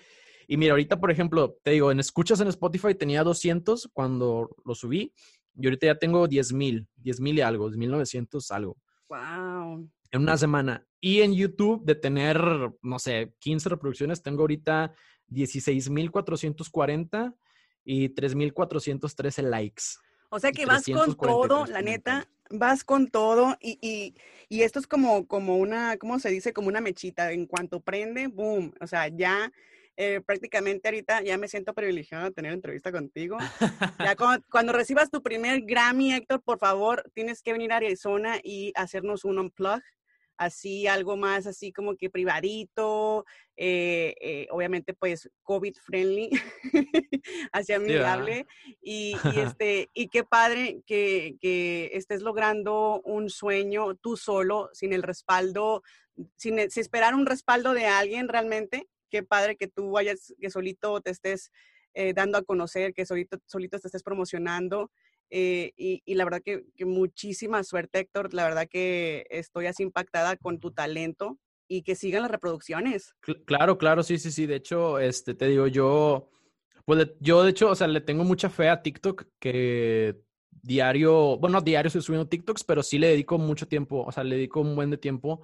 [0.48, 4.76] Y mira, ahorita, por ejemplo, te digo, en escuchas en Spotify tenía 200 cuando lo
[4.76, 5.14] subí
[5.56, 8.78] y ahorita ya tengo 10 mil, 10 mil y algo, 10 mil 900 algo.
[9.10, 9.90] Wow.
[10.12, 10.86] En una semana.
[11.00, 12.40] Y en YouTube, de tener,
[12.82, 14.94] no sé, 15 reproducciones, tengo ahorita
[15.28, 17.36] 16 mil 440
[17.84, 19.84] y 3 mil 413 likes.
[20.30, 24.16] O sea que vas con todo, la neta, vas con todo y, y,
[24.50, 26.52] y, esto es como, como una, ¿cómo se dice?
[26.52, 27.32] Como una mechita.
[27.32, 28.74] En cuanto prende, boom.
[28.82, 29.52] O sea, ya
[29.98, 33.38] eh, prácticamente ahorita ya me siento privilegiada de tener entrevista contigo.
[34.00, 34.16] Ya
[34.50, 39.24] cuando, recibas tu primer Grammy, Héctor, por favor, tienes que venir a Arizona y hacernos
[39.24, 39.82] un unplug
[40.38, 46.30] así algo más así como que privadito, eh, eh, obviamente pues COVID friendly,
[47.54, 48.46] así amigable
[48.82, 49.16] y, y,
[49.56, 55.84] este y qué padre que, que, estés logrando un sueño tú solo sin el respaldo,
[56.36, 61.02] sin, sin esperar un respaldo de alguien realmente qué padre que tú vayas, que solito
[61.02, 61.52] te estés
[61.94, 64.92] eh, dando a conocer, que solito, solito te estés promocionando.
[65.30, 68.34] Eh, y, la verdad que, que, muchísima suerte, Héctor.
[68.34, 73.16] La verdad que estoy así impactada con tu talento y que sigan las reproducciones.
[73.46, 74.46] Claro, claro, sí, sí, sí.
[74.46, 76.30] De hecho, este, te digo, yo,
[76.86, 80.22] pues yo de hecho, o sea, le tengo mucha fe a TikTok que
[80.62, 84.36] diario, bueno, diario estoy subiendo TikToks, pero sí le dedico mucho tiempo, o sea, le
[84.36, 85.42] dedico un buen de tiempo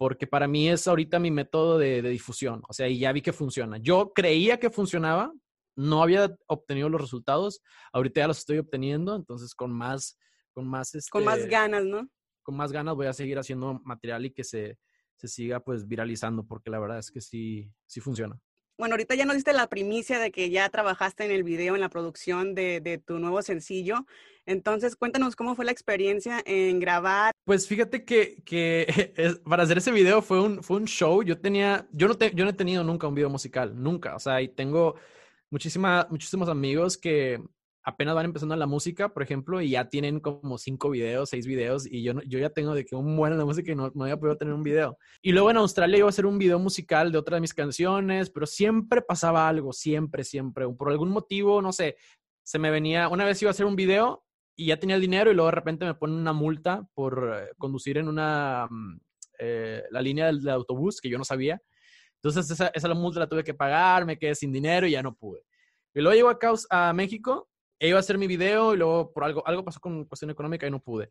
[0.00, 3.34] porque para mí es ahorita mi método de, difusión, o sea, y ya vi que
[3.34, 3.76] funciona.
[3.76, 5.30] Yo creía que funcionaba,
[5.76, 7.60] no había obtenido los resultados,
[7.92, 10.18] ahorita ya los estoy obteniendo, entonces con más,
[10.54, 12.08] con más, con más este, ganas, ¿no?
[12.42, 14.78] Con más ganas voy a seguir haciendo material y que se,
[15.16, 18.40] se siga pues viralizando, porque la verdad es que sí, sí funciona.
[18.80, 21.82] Bueno, ahorita ya nos diste la primicia de que ya trabajaste en el video, en
[21.82, 24.06] la producción de, tu nuevo sencillo.
[24.46, 27.32] Entonces, cuéntanos cómo fue la experiencia en grabar.
[27.44, 28.86] Pues fíjate que, que
[29.44, 31.22] para hacer ese video fue un, fue un show.
[31.22, 34.16] Yo tenía, yo no, te, yo no he tenido nunca un video musical, nunca.
[34.16, 34.94] O sea, y tengo
[35.50, 37.38] muchísima, muchísimos amigos que,
[37.82, 41.86] apenas van empezando la música, por ejemplo, y ya tienen como cinco videos, seis videos,
[41.90, 44.04] y yo, yo ya tengo de que un buen en la música y no, no
[44.04, 44.98] había podido tener un video.
[45.22, 48.30] Y luego en Australia iba a hacer un video musical de otra de mis canciones,
[48.30, 50.68] pero siempre pasaba algo, siempre, siempre.
[50.68, 51.96] Por algún motivo, no sé,
[52.42, 54.24] se me venía, una vez iba a hacer un video
[54.56, 57.50] y ya tenía el dinero y luego de repente me ponen una multa por eh,
[57.56, 59.00] conducir en una, mm,
[59.38, 61.60] eh, la línea del, autobús que yo no sabía.
[62.16, 65.02] Entonces esa, esa la multa la tuve que pagar, me quedé sin dinero y ya
[65.02, 65.40] no pude.
[65.94, 67.49] Y luego llego acá a México
[67.80, 70.66] e iba a hacer mi video y luego por algo, algo pasó con cuestión económica
[70.66, 71.08] y no pude.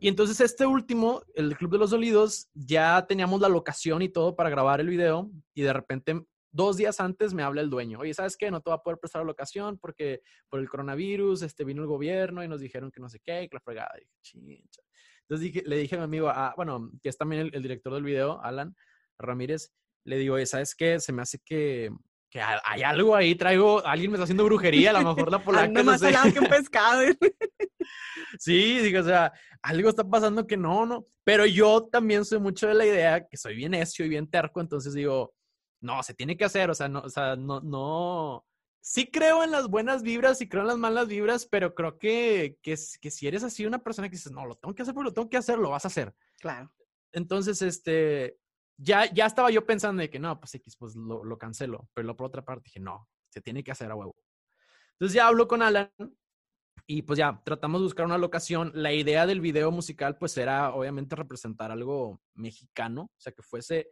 [0.00, 4.34] Y entonces este último, el Club de los Dolidos, ya teníamos la locación y todo
[4.34, 8.12] para grabar el video y de repente dos días antes me habla el dueño, oye,
[8.14, 8.50] ¿sabes qué?
[8.50, 11.88] No te va a poder prestar la locación porque por el coronavirus este, vino el
[11.88, 13.92] gobierno y nos dijeron que no sé qué, que la fregada.
[13.96, 14.82] dije, chincha.
[15.28, 18.42] Entonces le dije a mi amigo, ah, bueno, que es también el, director del video,
[18.42, 18.74] Alan
[19.18, 19.72] Ramírez,
[20.04, 20.98] le digo, ¿sabes qué?
[20.98, 21.90] Se me hace que
[22.30, 25.68] que hay algo ahí, traigo, alguien me está haciendo brujería, a lo mejor la polaca.
[25.68, 26.12] no más sé.
[26.32, 27.00] que un pescado.
[28.38, 31.06] sí, digo, o sea, algo está pasando que no, no.
[31.24, 34.60] Pero yo también soy mucho de la idea que soy bien necio y bien terco,
[34.60, 35.34] entonces digo,
[35.80, 38.44] no, se tiene que hacer, o sea, no, o sea, no, no.
[38.80, 42.56] Sí creo en las buenas vibras y creo en las malas vibras, pero creo que,
[42.62, 45.04] que, que si eres así una persona que dices, no, lo tengo que hacer, pero
[45.04, 46.14] lo tengo que hacer, lo vas a hacer.
[46.38, 46.72] Claro.
[47.12, 48.38] Entonces, este,
[48.78, 51.88] ya, ya estaba yo pensando de que no, pues X, pues lo, lo cancelo.
[51.92, 54.16] Pero por otra parte dije, no, se tiene que hacer a huevo.
[54.92, 55.90] Entonces ya hablo con Alan
[56.86, 58.70] y pues ya tratamos de buscar una locación.
[58.74, 63.90] La idea del video musical pues era obviamente representar algo mexicano, o sea, que fuese,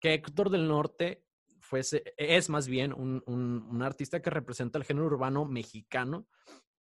[0.00, 1.24] que Héctor del Norte
[1.60, 6.26] fuese, es más bien un, un, un artista que representa el género urbano mexicano.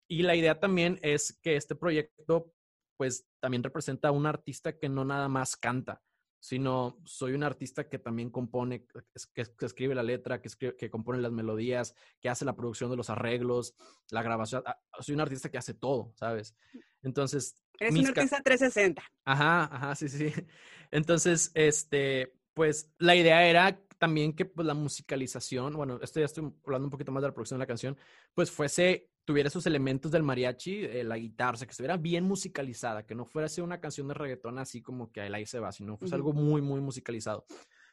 [0.09, 2.53] Y la idea también es que este proyecto
[2.97, 6.03] pues también representa a un artista que no nada más canta,
[6.41, 8.87] sino soy un artista que también compone,
[9.35, 13.11] que, escribe la letra, que, que compone las melodías, que hace la producción de los
[13.11, 13.75] arreglos,
[14.11, 14.63] la grabación.
[14.67, 16.57] Ah, soy un artista que hace todo, ¿sabes?
[17.03, 17.55] Entonces...
[17.79, 19.03] Eres un artista 360.
[19.25, 20.33] Ajá, ajá, sí, sí.
[20.91, 26.51] Entonces, este, pues la idea era también que pues, la musicalización, bueno, esto ya estoy
[26.65, 27.99] hablando un poquito más de la producción de la canción,
[28.35, 32.25] pues fuese tuviera esos elementos del mariachi, eh, la guitarra, o sea, que estuviera bien
[32.25, 35.73] musicalizada, que no fuera así una canción de reggaetón así como que ahí se va,
[35.73, 37.45] sino fuese algo muy, muy musicalizado.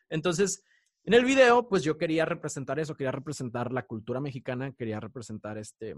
[0.10, 0.64] Entonces,
[1.04, 5.58] en el video, pues yo quería representar eso, quería representar la cultura mexicana, quería representar
[5.58, 5.96] este,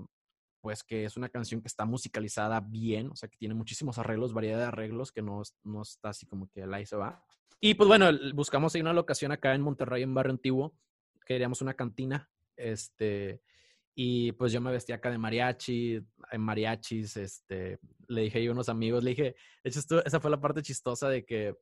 [0.61, 4.33] pues que es una canción que está musicalizada bien, o sea, que tiene muchísimos arreglos,
[4.33, 7.23] variedad de arreglos, que no, no está así como que ahí se va.
[7.59, 10.75] Y pues bueno, buscamos ahí una locación acá en Monterrey, en Barrio Antiguo,
[11.25, 13.41] queríamos una cantina, este,
[14.01, 15.99] Y pues yo me vestía acá de mariachi,
[16.31, 20.31] en mariachis, este, le dije a unos amigos, le dije, de hecho, esto, esa fue
[20.31, 21.53] la parte chistosa de que,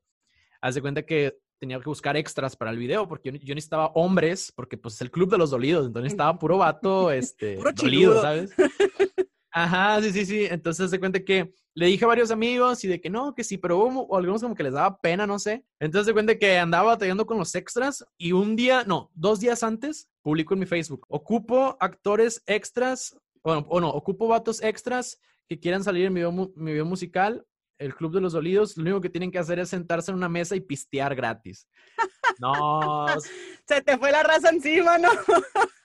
[0.61, 3.87] haz de cuenta que tenía que buscar extras para el video, porque yo, yo necesitaba
[3.95, 7.71] hombres, porque pues es el club de los dolidos, entonces estaba puro vato, este, Puro
[7.71, 8.21] dolido.
[8.21, 8.53] ¿sabes?
[9.51, 10.45] Ajá, sí, sí, sí.
[10.47, 13.59] Entonces se cuenta que le dije a varios amigos y de que no, que sí,
[13.59, 15.63] pero hubo algunos como que les daba pena, no sé.
[15.79, 19.61] Entonces se cuenta que andaba batallando con los extras y un día, no, dos días
[19.61, 25.59] antes, publico en mi Facebook, ocupo actores extras, bueno, o no, ocupo vatos extras que
[25.59, 27.45] quieran salir en mi video, mi video musical,
[27.77, 30.29] el Club de los Dolidos, lo único que tienen que hacer es sentarse en una
[30.29, 31.67] mesa y pistear gratis.
[32.39, 33.05] No,
[33.65, 35.09] Se te fue la raza encima, ¿no?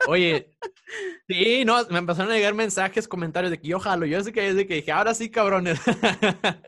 [0.06, 0.50] Oye,
[1.28, 4.06] sí, no, me empezaron a llegar mensajes, comentarios de que yo jalo.
[4.06, 5.80] Yo sé que desde que dije, ahora sí, cabrones.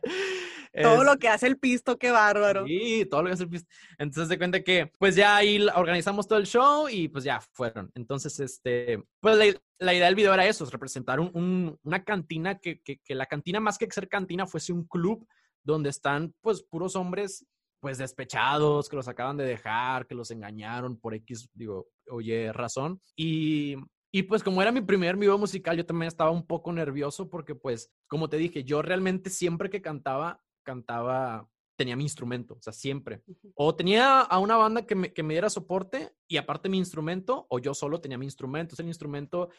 [0.83, 2.67] Todo Es- lo que hace el pisto, qué bárbaro.
[2.67, 3.67] Sí, todo lo que hace el pis-
[3.97, 7.93] Entonces se cuenta que, pues ya ahí organizamos todo el show y pues ya fueron.
[7.95, 9.45] Entonces, este, pues la,
[9.79, 13.15] la idea del video era eso, es representar un- un- una cantina que, que, que
[13.15, 15.25] la cantina más que ser cantina fuese un club
[15.63, 17.47] donde están pues puros hombres
[17.85, 22.99] pues despechados, que los acaban de dejar, que los engañaron por X, digo, oye, razón.
[23.15, 23.77] Y,
[24.11, 27.55] y pues como era mi primer video musical, yo también estaba un poco nervioso porque
[27.55, 32.73] pues, como te dije, yo realmente siempre que cantaba, cantaba, tenía mi instrumento, o sea,
[32.73, 33.23] siempre.
[33.55, 37.45] O tenía a una banda que me, que me diera soporte y aparte mi instrumento,
[37.51, 38.73] o yo solo tenía mi instrumento.
[38.73, 39.51] Ese instrumento,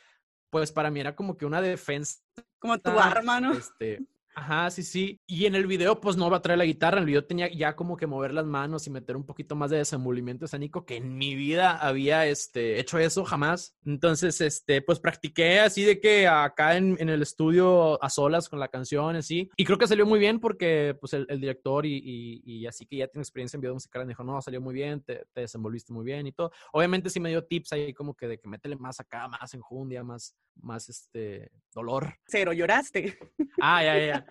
[0.49, 2.23] pues para mí era como que una defensa
[2.57, 3.53] Como tu arma, ¿no?
[3.53, 3.99] este,
[4.35, 5.19] ajá, sí, sí.
[5.27, 6.97] Y en el video, pues no va a traer la guitarra.
[6.97, 9.71] En el video tenía ya como que mover las manos y meter un poquito más
[9.71, 13.75] de desenvolvimiento escénico, que en mi vida había este, hecho eso jamás.
[13.85, 18.59] Entonces, este, pues practiqué así de que acá en, en el estudio a solas con
[18.59, 19.49] la canción, así.
[19.57, 22.85] Y creo que salió muy bien porque, pues, el, el director y, y, y así
[22.85, 25.41] que ya tiene experiencia en video musical me dijo, no, salió muy bien, te, te
[25.41, 26.51] desenvolviste muy bien y todo.
[26.73, 30.03] Obviamente sí me dio tips ahí como que de que métele más acá, más enjundia,
[30.03, 32.15] más, más, este, dolor.
[32.27, 33.17] Cero, lloraste.
[33.61, 34.24] Ah, ya, ya, ya.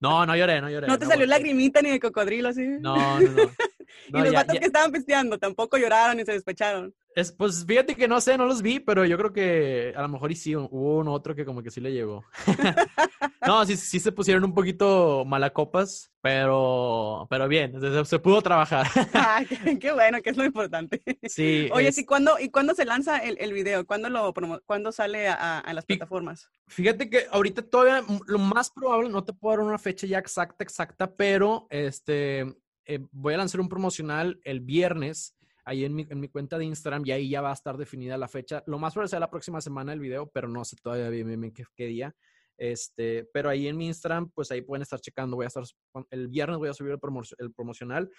[0.00, 0.86] No, no lloré, no lloré.
[0.86, 2.62] No te salió lagrimita ni de cocodrilo, así.
[2.80, 3.42] No, no, no.
[4.08, 6.94] y los ya- vatos ya- que estaban pisteando tampoco lloraron ni se despecharon.
[7.14, 10.08] Es, pues fíjate que no sé, no los vi, pero yo creo que a lo
[10.08, 12.24] mejor y sí, hubo uno otro que como que sí le llegó.
[13.46, 18.86] no, sí, sí se pusieron un poquito malacopas, pero, pero bien, se, se pudo trabajar.
[19.14, 21.02] Ah, qué, qué bueno, que es lo importante.
[21.24, 21.68] sí.
[21.72, 23.86] Oye, es- sí, ¿cuándo, ¿y cuándo se lanza el, el video?
[23.86, 26.48] ¿Cuándo, lo promo- ¿Cuándo sale a, a- las plataformas?
[26.68, 30.64] Fíjate que ahorita todavía lo más probable, no te puedo dar una fecha ya exacta,
[30.64, 32.40] exacta, pero este,
[32.84, 36.64] eh, voy a lanzar un promocional el viernes ahí en mi, en mi cuenta de
[36.64, 38.62] Instagram y ahí ya va a estar definida la fecha.
[38.66, 41.40] Lo más probable sea la próxima semana el video, pero no sé todavía bien, bien,
[41.40, 42.14] bien qué, qué día.
[42.58, 45.36] Este, pero ahí en mi Instagram, pues ahí pueden estar checando.
[45.36, 45.64] Voy a estar,
[46.10, 47.00] el viernes voy a subir el,
[47.38, 48.10] el promocional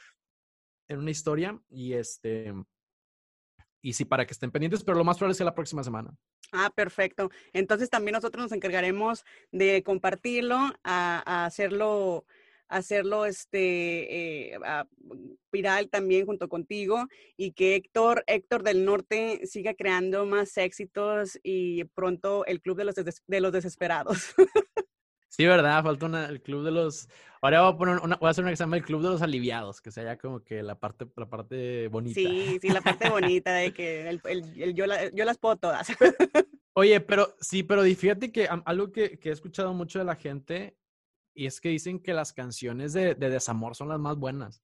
[0.90, 2.54] en una historia y este,
[3.82, 6.16] y sí, para que estén pendientes, pero lo más probable sea la próxima semana.
[6.54, 7.30] Ah, perfecto.
[7.52, 12.26] Entonces también nosotros nos encargaremos de compartirlo, a, a hacerlo,
[12.78, 14.88] hacerlo este eh, a-
[15.52, 17.08] viral también junto contigo
[17.38, 22.86] y que Héctor, Héctor del Norte siga creando más éxitos y pronto el club de
[22.86, 24.34] los, des- de los desesperados.
[25.36, 25.82] Sí, ¿verdad?
[25.82, 27.10] Falta una, el club de los.
[27.42, 29.10] Ahora voy a poner una, voy a hacer una que se llama el club de
[29.10, 32.20] los aliviados, que sea ya como que la parte, la parte bonita.
[32.20, 35.56] Sí, sí, la parte bonita de que el, el- el yo, la- yo las puedo
[35.58, 35.88] todas.
[36.76, 40.78] Oye, pero sí, pero fíjate que algo que, que he escuchado mucho de la gente
[41.36, 44.64] y es que dicen que las canciones de, de desamor son las más buenas.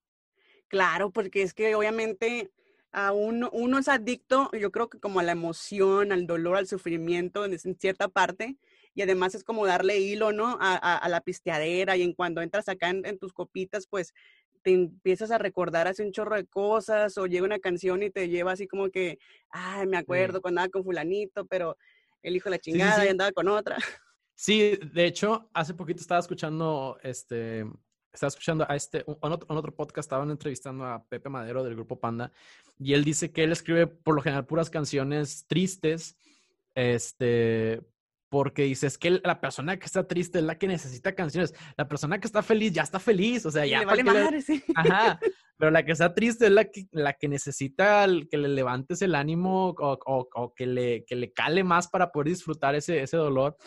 [0.68, 2.52] Claro, porque es que obviamente
[2.92, 6.68] a uno, uno es adicto, yo creo que como a la emoción, al dolor, al
[6.68, 8.58] sufrimiento en, en cierta parte,
[8.96, 10.58] y además es como darle hilo, ¿no?
[10.60, 14.14] A, a- a la pisteadera, y en cuando entras acá en, en tus copitas, pues
[14.64, 18.28] te empiezas a recordar así un chorro de cosas, o llega una canción y te
[18.30, 19.18] lleva así como que,
[19.50, 21.78] ay, me acuerdo cuando andaba con fulanito, pero
[22.24, 23.78] el hijo de la sí, chingada y andaba con otra.
[24.42, 27.66] Sí, de hecho, hace poquito estaba escuchando, este,
[28.14, 31.76] estaba escuchando a este, en otro, en otro podcast estaban entrevistando a Pepe Madero del
[31.76, 32.32] grupo Panda
[32.80, 36.16] y él dice que él escribe por lo general puras canciones tristes,
[36.74, 37.82] este,
[38.30, 41.90] porque dice, es que la persona que está triste es la que necesita canciones, la
[41.90, 44.42] persona que está feliz ya está feliz, o sea, ya le vale qué le- madre,
[44.42, 44.64] sí.
[44.76, 45.20] Ajá,
[45.58, 49.02] pero la que está triste es la que, la que necesita el- que le levantes
[49.02, 53.02] el ánimo o, o- o que, le, que le cale más para poder disfrutar ese,
[53.02, 53.58] ese dolor.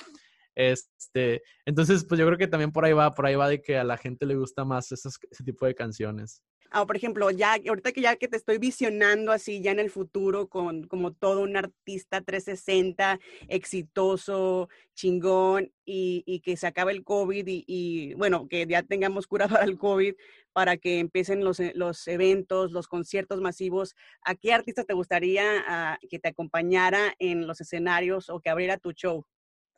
[0.55, 3.79] Este, entonces, pues yo creo que también por ahí va, por ahí va de que
[3.79, 5.11] a la gente le gusta más ese
[5.45, 6.43] tipo de canciones.
[6.75, 9.91] Ah, por ejemplo, ya ahorita que ya que te estoy visionando así ya en el
[9.91, 17.05] futuro con como todo un artista 360 exitoso, chingón y, y que se acabe el
[17.05, 20.15] COVID y, y, bueno, que ya tengamos cura para el COVID
[20.55, 23.95] para que empiecen los, eh, los eventos, los conciertos masivos.
[24.23, 28.79] ¿A qué artista te gustaría ah, que te acompañara en los escenarios o que abriera
[28.79, 29.27] tu show?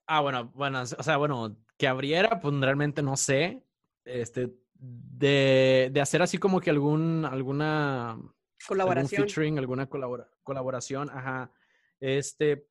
[0.07, 3.63] Ah, bueno, bueno, o sea, bueno, que abriera, pues realmente no sé.
[4.05, 4.53] Este,
[4.85, 8.19] de, de hacer así como que algún, alguna
[8.67, 9.21] colaboración.
[9.21, 11.51] Algún featuring, alguna colabora, colaboración, ajá.
[12.01, 12.67] Este,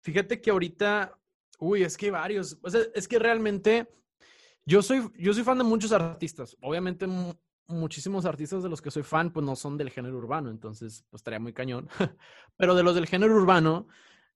[0.00, 1.18] fíjate que ahorita,
[1.58, 3.88] uy, es que hay varios, o sea, es que realmente
[4.64, 7.06] yo soy, yo soy fan de muchos artistas, obviamente
[7.66, 11.20] muchísimos artistas de los que soy fan, pues no son del género urbano, entonces, pues
[11.20, 11.88] estaría muy cañón,
[12.56, 13.86] pero de los del género urbano,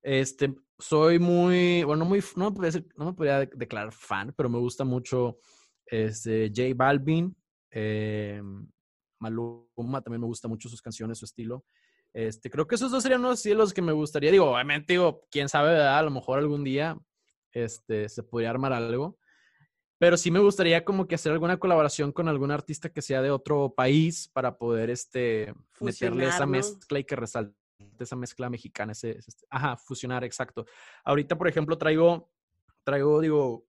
[0.05, 4.59] este, soy muy, bueno, muy, no me podría, no me podría declarar fan, pero me
[4.59, 5.39] gusta mucho
[5.87, 7.35] este, J Balvin,
[7.71, 8.43] eh,
[9.19, 11.65] Maluma, también me gusta mucho sus canciones, su estilo.
[12.13, 14.31] Este, creo que esos dos serían unos estilos que me gustaría.
[14.31, 15.99] Digo, obviamente, digo, quién sabe, ¿verdad?
[15.99, 16.99] A lo mejor algún día
[17.51, 19.19] este, se podría armar algo.
[19.99, 23.31] Pero sí me gustaría como que hacer alguna colaboración con algún artista que sea de
[23.31, 27.64] otro país para poder este, meterle esa mezcla y que resalte
[27.99, 28.93] esa mezcla mexicana.
[28.93, 29.19] Ese,
[29.51, 30.67] ajá, fusionar, exacto.
[31.05, 32.31] Ahorita, por ejemplo, traigo,
[32.85, 33.67] traigo, digo,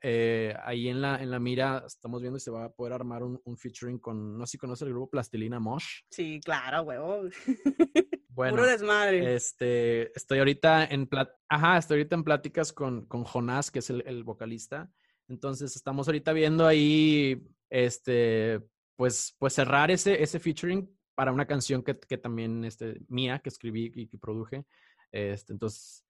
[0.00, 3.22] eh, ahí en la, en la mira estamos viendo si se va a poder armar
[3.24, 6.02] un, featuring con, no sé si conoce el grupo Plastilina Mosh.
[6.10, 7.22] Sí, claro, huevo.
[8.38, 9.34] Bueno, Puro desmadre.
[9.34, 11.08] Este, estoy ahorita en
[11.48, 14.88] Ajá, estoy ahorita en pláticas con, con Jonás, que es el, vocalista.
[15.26, 18.60] Entonces estamos ahorita viendo ahí, este,
[18.94, 20.88] pues, pues cerrar ese, ese featuring
[21.18, 24.64] para una canción que, que también, este, mía, que escribí y que produje.
[25.10, 26.04] Este, entonces,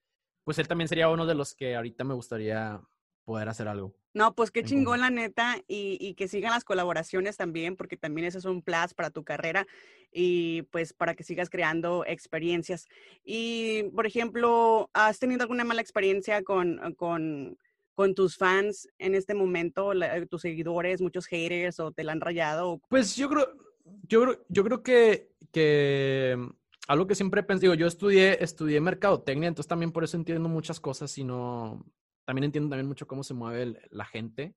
[0.44, 2.78] pues él también sería uno de los que ahorita me gustaría
[3.24, 3.94] poder hacer algo.
[4.12, 8.36] No, pues qué chingón la neta y, que sigan las colaboraciones también, porque también eso
[8.36, 9.66] es un plus para tu carrera
[10.12, 12.86] y pues para que sigas creando experiencias.
[13.24, 17.56] Y, por ejemplo, ¿has tenido alguna mala experiencia con, con,
[17.94, 19.92] con tus fans en este momento,
[20.28, 22.82] tus seguidores, muchos haters o te la han rayado?
[22.90, 23.67] Pues yo creo,
[24.08, 26.50] yo, yo creo que, que mm,
[26.88, 30.80] algo que siempre pensé, digo, yo estudié, estudié mercadotecnia, entonces también por eso entiendo muchas
[30.80, 31.84] cosas y no,
[32.24, 34.54] también entiendo también mucho cómo se mueve la gente.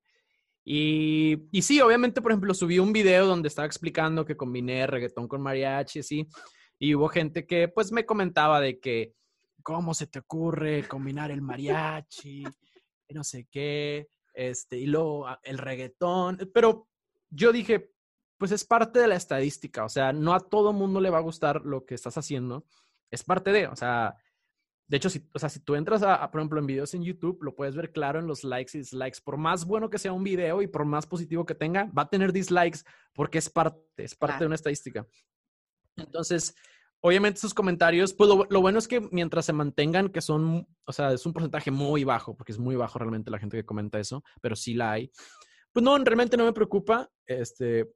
[0.64, 5.26] Y, y, sí, obviamente, por ejemplo, subí un video donde estaba explicando que combiné reggaetón
[5.26, 6.28] con mariachi, sí,
[6.78, 9.14] y hubo gente que pues me comentaba de que,
[9.62, 12.44] ¿cómo se te ocurre combinar el mariachi?
[13.10, 16.88] No sé qué, este, y luego ah, el reggaetón, pero
[17.30, 17.90] yo dije,
[18.42, 21.20] pues es parte de la estadística, o sea, no a todo mundo le va a
[21.22, 22.66] gustar lo que estás haciendo,
[23.08, 24.16] es parte de, o sea,
[24.88, 27.40] de hecho, si, o sea, si tú entras a, por ejemplo, en videos en YouTube,
[27.40, 29.20] lo puedes ver claro en los likes y dislikes.
[29.22, 32.10] Por más bueno que sea un video y por más positivo que tenga, va a
[32.10, 32.80] tener dislikes
[33.12, 35.06] porque es parte, es parte de una estadística.
[35.96, 36.52] Entonces,
[37.00, 41.12] obviamente esos comentarios, pues lo, bueno es que mientras se mantengan, que son, o sea,
[41.12, 44.24] es un porcentaje muy bajo, porque es muy bajo realmente la gente que comenta eso,
[44.40, 45.12] pero sí la hay.
[45.70, 47.08] Pues no, realmente no me preocupa.
[47.24, 47.88] Este,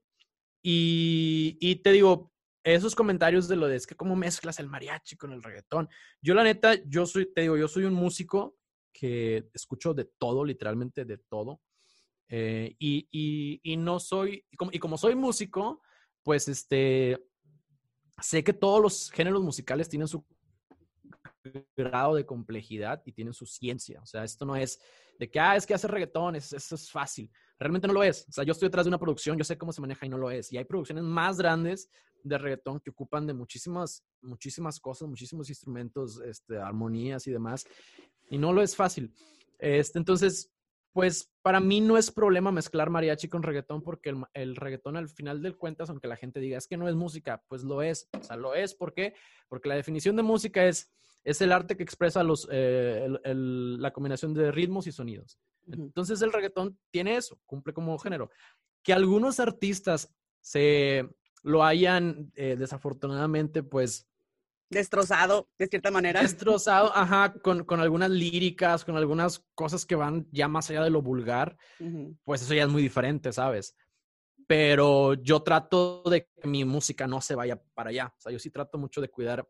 [0.68, 2.32] y, te digo,
[2.64, 5.88] esos comentarios de lo de es que cómo mezclas el mariachi con el reggaetón.
[6.20, 8.56] Yo la neta, yo soy, te digo, yo soy un músico
[8.92, 11.60] que escucho de todo, literalmente de todo.
[12.28, 15.82] Eh, y, y, y, no soy, y como, y como soy músico,
[16.24, 17.16] pues este,
[18.20, 20.26] sé que todos los géneros musicales tienen su
[21.76, 24.00] grado de complejidad y tienen su ciencia.
[24.02, 24.80] O sea, esto no es
[25.18, 27.30] de que, ah, es que hace reggaetón, eso es fácil.
[27.58, 28.26] Realmente no lo es.
[28.28, 30.18] O sea, yo estoy detrás de una producción, yo sé cómo se maneja y no
[30.18, 30.52] lo es.
[30.52, 31.88] Y hay producciones más grandes
[32.22, 37.64] de reggaetón que ocupan de muchísimas, muchísimas cosas, muchísimos instrumentos, este, armonías y demás.
[38.28, 39.14] Y no lo es fácil.
[39.58, 40.52] Este, entonces,
[40.92, 45.08] pues para mí no es problema mezclar mariachi con reggaetón porque el, el, reggaetón al
[45.08, 48.08] final del cuentas, aunque la gente diga es que no es música, pues lo es.
[48.18, 48.74] O sea, lo es.
[48.74, 49.14] ¿Por qué?
[49.48, 50.90] Porque la definición de música es,
[51.26, 55.40] es el arte que expresa los, eh, la combinación de ritmos y sonidos.
[55.66, 58.30] Entonces el reggaetón tiene eso, cumple como género.
[58.84, 61.04] Que algunos artistas se
[61.42, 64.08] lo hayan eh, desafortunadamente, pues...
[64.70, 66.22] Destrozado, de cierta manera.
[66.22, 70.90] Destrozado, ajá, con, con, algunas líricas, con algunas cosas que van ya más allá de
[70.90, 71.56] lo vulgar,
[72.22, 73.74] pues eso ya es muy diferente, ¿sabes?
[74.46, 78.14] Pero yo trato de que mi música no se vaya para allá.
[78.16, 79.44] O sea, yo sí trato mucho de cuidar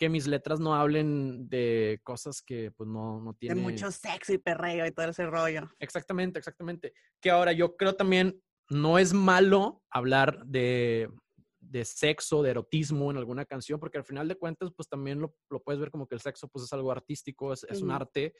[0.00, 3.58] que mis letras no hablen de cosas que pues no, no tienen...
[3.58, 5.70] De mucho sexo y perreo y todo ese rollo.
[5.78, 6.94] Exactamente, exactamente.
[7.20, 11.10] Que ahora yo creo también no es malo hablar de,
[11.58, 15.36] de sexo, de erotismo en alguna canción, porque al final de cuentas, pues también lo,
[15.50, 18.32] lo puedes ver como que el sexo, pues es algo artístico, es, es un arte,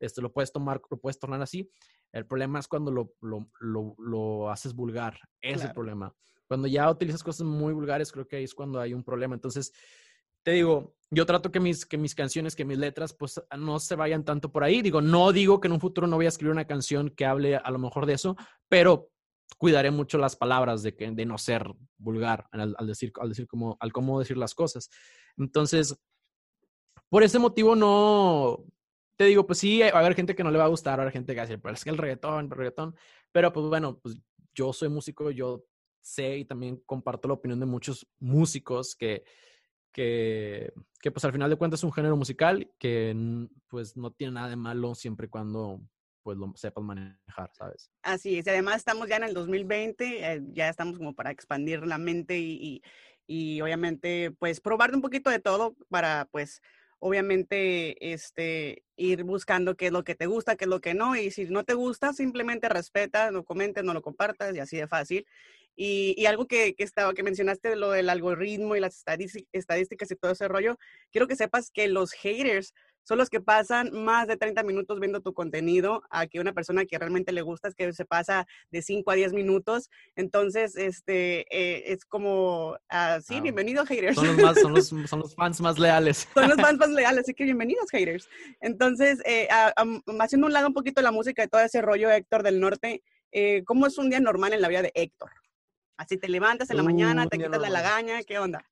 [0.00, 1.70] este, lo puedes tomar, lo puedes tornar así.
[2.10, 6.12] El problema es cuando lo, lo, lo, lo haces vulgar, es el problema.
[6.48, 9.36] Cuando ya utilizas cosas muy vulgares, creo que ahí es cuando hay un problema.
[9.36, 9.72] Entonces,
[10.44, 13.96] te digo, yo trato que mis, que mis canciones, que mis letras, pues no se
[13.96, 14.82] vayan tanto por ahí.
[14.82, 17.56] Digo, no digo que en un futuro no voy a escribir una canción que hable
[17.56, 18.36] a lo mejor de eso,
[18.68, 19.10] pero
[19.58, 23.76] cuidaré mucho las palabras de, que, de no ser vulgar al, decir, al decir cómo,
[23.80, 24.90] al cómo decir las cosas.
[25.38, 25.98] Entonces,
[27.08, 28.64] por ese motivo no,
[29.16, 31.02] te digo, pues sí, va a haber gente que no le va a gustar, va
[31.02, 32.94] a haber gente que va a decir, pero es que el reggaetón, el reggaetón,
[33.32, 34.16] pero pues bueno, pues
[34.54, 35.64] yo soy músico, yo
[36.00, 39.24] sé y también comparto la opinión de muchos músicos que,
[39.94, 43.16] que, que pues al final de cuentas es un género musical que
[43.68, 45.80] pues no tiene nada de malo siempre y cuando
[46.22, 47.90] pues lo sepas manejar, ¿sabes?
[48.02, 51.98] Así es, además estamos ya en el 2020, eh, ya estamos como para expandir la
[51.98, 52.82] mente y,
[53.26, 56.60] y, y obviamente pues probar un poquito de todo para pues
[56.98, 61.14] obviamente este, ir buscando qué es lo que te gusta, qué es lo que no,
[61.14, 64.88] y si no te gusta, simplemente respeta, no comentes, no lo compartas, y así de
[64.88, 65.26] fácil.
[65.76, 69.04] Y, y algo que, que, estaba, que mencionaste, lo del algoritmo y las
[69.52, 70.76] estadísticas y todo ese rollo,
[71.10, 75.20] quiero que sepas que los haters son los que pasan más de 30 minutos viendo
[75.20, 78.82] tu contenido a que una persona que realmente le gusta es que se pasa de
[78.82, 79.90] 5 a 10 minutos.
[80.16, 84.16] Entonces, este, eh, es como, así, ah, bienvenidos haters.
[84.16, 86.28] Son los, más, son, los, son los, fans más leales.
[86.32, 88.28] Son los fans más leales, así que bienvenidos haters.
[88.60, 89.48] Entonces, eh,
[90.20, 93.02] haciendo un lado un poquito la música y todo ese rollo, Héctor del Norte,
[93.32, 95.30] eh, ¿cómo es un día normal en la vida de Héctor?
[95.96, 98.64] Así te levantas en la mañana, te quitas la lagaña, ¿qué onda?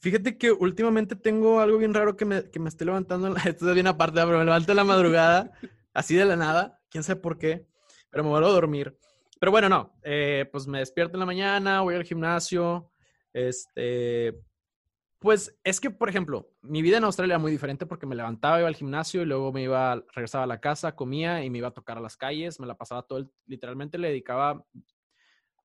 [0.00, 3.34] Fíjate que últimamente tengo algo bien raro que me, que me estoy levantando.
[3.44, 5.52] Esto es bien aparte, pero me levanto en la madrugada,
[5.92, 6.80] así de la nada.
[6.88, 7.66] Quién sabe por qué,
[8.10, 8.96] pero me vuelvo a dormir.
[9.38, 9.94] Pero bueno, no.
[10.02, 12.90] Eh, pues me despierto en la mañana, voy al gimnasio.
[13.32, 14.40] Este.
[15.18, 18.58] Pues es que, por ejemplo, mi vida en Australia era muy diferente porque me levantaba,
[18.58, 21.68] iba al gimnasio y luego me iba, regresaba a la casa, comía y me iba
[21.68, 22.58] a tocar a las calles.
[22.58, 24.64] Me la pasaba todo, literalmente le dedicaba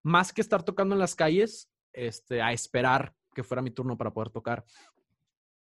[0.05, 4.13] más que estar tocando en las calles, este, a esperar que fuera mi turno para
[4.13, 4.63] poder tocar.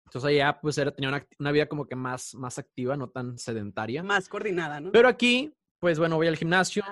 [0.07, 4.03] Entonces allá pues era, tenía una, vida como que más, más activa, no tan sedentaria.
[4.03, 4.91] Más coordinada, ¿no?
[4.91, 6.83] Pero aquí, pues bueno, voy al gimnasio.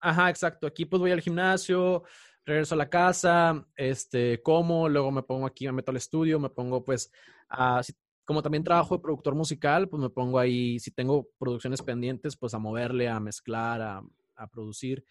[0.00, 0.66] Ajá, exacto.
[0.66, 2.02] Aquí pues voy al gimnasio,
[2.46, 6.48] regreso a la casa, este, como, luego me pongo aquí, me meto al estudio, me
[6.48, 7.12] pongo pues
[7.50, 7.82] a,
[8.24, 12.54] como también trabajo de productor musical, pues me pongo ahí, si tengo producciones pendientes, pues
[12.54, 14.02] a moverle, a mezclar, a,
[14.36, 15.04] a producir.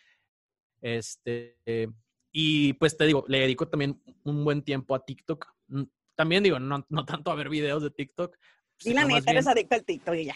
[0.81, 1.57] Este,
[2.31, 5.47] y pues te digo, le dedico también un buen tiempo a TikTok.
[5.67, 5.83] Mm,
[6.15, 8.37] también digo, no, no tanto a ver videos de TikTok.
[8.83, 10.35] Y la neta, eres adicto al TikTok y ya.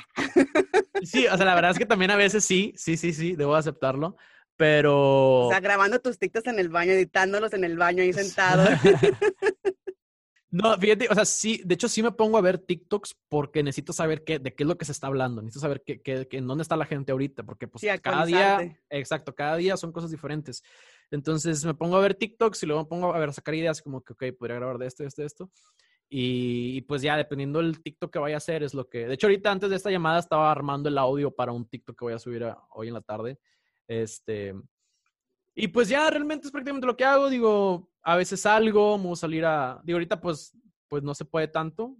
[1.03, 3.55] Sí, o sea, la verdad es que también a veces sí, sí, sí, sí, debo
[3.55, 4.17] aceptarlo.
[4.55, 5.47] Pero.
[5.47, 8.65] O sea, grabando tus TikToks en el baño, editándolos en el baño ahí sentado.
[10.53, 13.91] No, fíjate, o sea, sí, de hecho sí me pongo a ver TikToks porque necesito
[13.91, 16.45] saber qué, de qué es lo que se está hablando, necesito saber qué, qué, en
[16.45, 20.61] dónde está la gente ahorita, porque pues cada día, exacto, cada día son cosas diferentes.
[21.09, 23.81] Entonces me pongo a ver TikToks y luego me pongo a ver, a sacar ideas
[23.81, 25.51] como que, ok, podría grabar de esto, de esto, de esto.
[26.07, 29.07] Y, pues ya, dependiendo del TikTok que vaya a hacer, es lo que...
[29.07, 32.05] De hecho, ahorita antes de esta llamada estaba armando el audio para un TikTok que
[32.05, 33.39] voy a subir hoy en la tarde.
[33.87, 34.53] Este...
[35.55, 37.29] Y pues ya realmente es prácticamente lo que hago.
[37.29, 39.81] Digo, a veces salgo, me voy a salir a...
[39.83, 41.95] Digo, ahorita pues, pues no se puede tanto,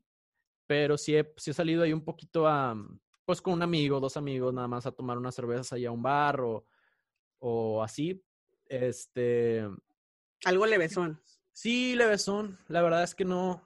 [0.67, 2.75] pero sí he, sí he salido ahí un poquito a...
[3.25, 6.01] Pues con un amigo, dos amigos, nada más a tomar unas cervezas allá a un
[6.01, 6.65] bar o,
[7.39, 8.21] o así.
[8.65, 9.65] Este...
[10.45, 11.21] Algo levesón.
[11.53, 12.57] Sí, levesón.
[12.67, 13.65] La verdad es que no,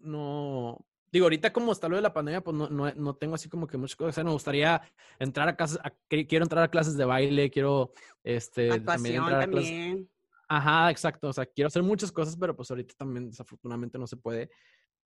[0.00, 3.48] no, digo, ahorita como está lo de la pandemia, pues no, no, no tengo así
[3.48, 4.24] como que muchas cosas.
[4.24, 4.82] Me gustaría
[5.20, 7.92] entrar a clases, quiero entrar a clases de baile, quiero,
[8.24, 9.98] este, también entrar a clases.
[10.48, 11.28] Ajá, exacto.
[11.28, 14.50] O sea, quiero hacer muchas cosas, pero pues ahorita también desafortunadamente no se puede.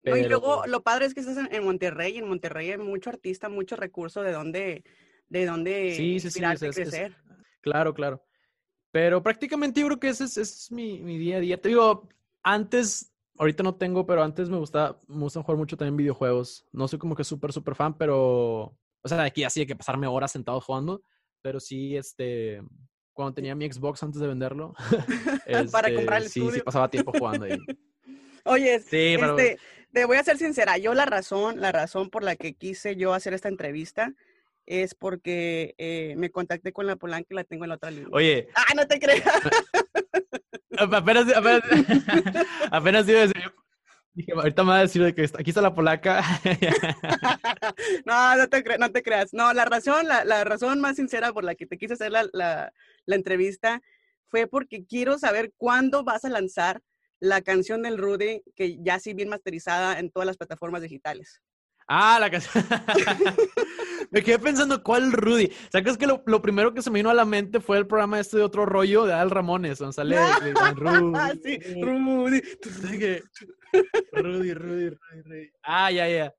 [0.04, 3.10] y luego pues lo padre es que estás en, Monterrey, y en Monterrey hay mucho
[3.10, 4.84] artista, mucho recurso de dónde,
[5.28, 7.16] de dónde sí, sí, sí, crecer.
[7.62, 8.24] claro, claro.
[8.92, 11.60] Pero prácticamente yo creo que ese es, mi, mi, día a día.
[11.60, 12.08] Te digo,
[12.44, 16.66] antes, ahorita no tengo, pero antes me gusta, me gusta jugar mucho también videojuegos.
[16.72, 19.76] No soy como que súper, súper fan, pero, o sea, de aquí así hay que
[19.76, 21.02] pasarme horas sentado jugando.
[21.42, 22.62] Pero sí, este,
[23.14, 24.74] cuando tenía mi Xbox antes de venderlo.
[25.72, 27.58] para comprar el este, sí, Sí, pasaba tiempo jugando ahí.
[28.46, 29.58] Oye, este,
[29.92, 30.78] te voy a ser sincera.
[30.78, 34.14] Yo la razón, la razón por la que quise yo hacer esta entrevista
[34.66, 38.10] es porque eh, me contacté con la Polanca y la tengo en la otra línea.
[38.12, 38.50] Oye.
[38.56, 39.24] Ah, no te creas.
[40.78, 41.62] apenas, apenas,
[42.72, 43.54] apenas iba a decir,
[44.14, 46.24] dije, ahorita me va a decir que aquí está la polaca.
[48.06, 49.34] no, no te, no te creas.
[49.34, 52.28] No, la razón, la, la, razón más sincera por la que te quise hacer la,
[52.34, 52.72] la,
[53.06, 53.82] la, entrevista
[54.30, 56.82] fue porque quiero saber cuándo vas a lanzar
[57.20, 61.42] la canción del Rudy, que ya sí bien masterizada en todas las plataformas digitales.
[61.88, 62.64] Ah, la canción.
[64.12, 65.46] me quedé pensando, ¿cuál Rudy?
[65.46, 67.86] O sea, que lo, lo, primero que se me vino a la mente fue el
[67.86, 70.18] programa este de otro rollo de Al Ramones, donde sale
[70.76, 71.40] Rudy.
[71.44, 72.42] sí, Rudy.
[72.64, 73.22] Rudy,
[74.14, 74.90] Rudy, Rudy,
[75.24, 75.52] Rudy.
[75.62, 76.34] Ah, ya, ya.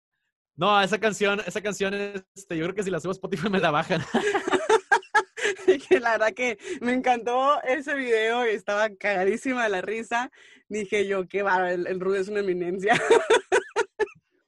[0.57, 3.61] No, esa canción, esa canción, este, yo creo que si la subo a Spotify me
[3.61, 4.03] la bajan.
[5.89, 10.31] que la verdad que me encantó ese video y estaba cagadísima de la risa.
[10.69, 13.01] Dije yo, qué va, el, el Rudy es una eminencia.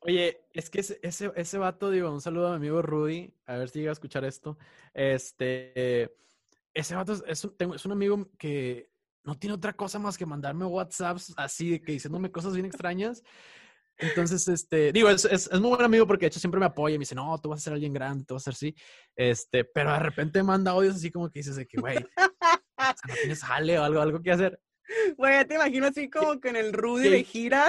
[0.01, 3.57] Oye, es que ese, ese, ese, vato, digo, un saludo a mi amigo Rudy, a
[3.57, 4.57] ver si llega a escuchar esto.
[4.95, 6.15] Este,
[6.73, 8.91] ese vato es, un, tengo, es un amigo que
[9.25, 13.23] no tiene otra cosa más que mandarme WhatsApps así, que diciéndome cosas bien extrañas.
[13.99, 16.95] Entonces, este, digo, es, es, es, muy buen amigo porque de hecho siempre me apoya
[16.95, 18.75] y me dice, no, tú vas a ser alguien grande, tú vas a ser así.
[19.17, 23.43] Este, pero de repente manda audios así como que dices de que, güey, no tienes
[23.43, 24.61] jale o algo, algo que hacer.
[25.17, 27.67] Güey, ya te imagino así como que en el Rudy de gira.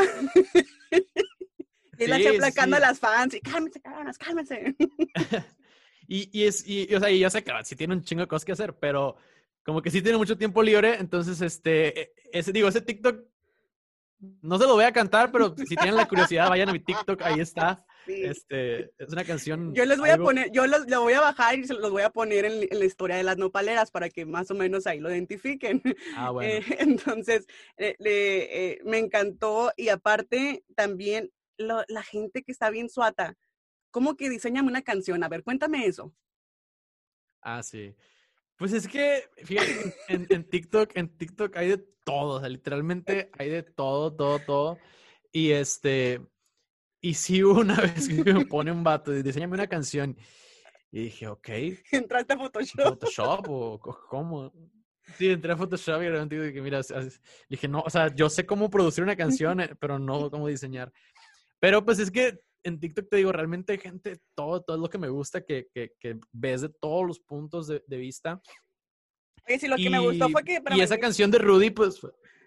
[1.99, 2.83] Y él sí, aplacando sí.
[2.83, 4.75] a las fans y cálmense, cálmense, cálmense.
[6.07, 8.27] y, y, es, y, o sea, y yo sé que sí tiene un chingo de
[8.27, 9.17] cosas que hacer, pero
[9.63, 13.23] como que sí tiene mucho tiempo libre, entonces, este, e, ese, digo, ese TikTok
[14.41, 17.21] no se lo voy a cantar, pero si tienen la curiosidad, vayan a mi TikTok,
[17.21, 17.85] ahí está.
[18.05, 18.23] Sí.
[18.23, 19.73] Este, es una canción.
[19.73, 20.23] Yo les voy algo...
[20.23, 22.67] a poner, yo los, lo voy a bajar y se los voy a poner en,
[22.69, 25.81] en, la historia de las nopaleras para que más o menos ahí lo identifiquen.
[26.15, 26.51] Ah, bueno.
[26.51, 27.47] Eh, entonces,
[27.77, 33.37] eh, eh, me encantó y aparte también lo, la gente que está bien suata.
[33.91, 35.23] ¿Cómo que diseñan una canción?
[35.23, 36.13] A ver, cuéntame eso.
[37.41, 37.95] Ah, sí.
[38.57, 43.29] Pues es que, fíjate, en, en, TikTok, en TikTok hay de todo, o sea, literalmente
[43.37, 44.77] hay de todo, todo, todo.
[45.31, 46.21] Y este,
[47.01, 50.17] y sí una vez que me pone un vato, diseñame una canción.
[50.91, 51.49] Y dije, ok.
[51.91, 52.83] ¿Entraste a Photoshop?
[52.83, 53.79] ¿Photoshop o
[54.09, 54.51] cómo?
[55.17, 56.81] Sí, entré a Photoshop y realmente dije, mira,
[57.47, 60.91] dije, no, o sea, yo sé cómo producir una canción, eh, pero no cómo diseñar.
[61.59, 64.97] Pero pues es que en TikTok te digo, realmente hay gente, todo, todo lo que
[64.97, 68.41] me gusta, que, que, que ves de todos los puntos de, de vista.
[69.47, 70.61] Sí, lo que y, me gustó fue que...
[70.71, 71.99] Y esa canción de Rudy, pues...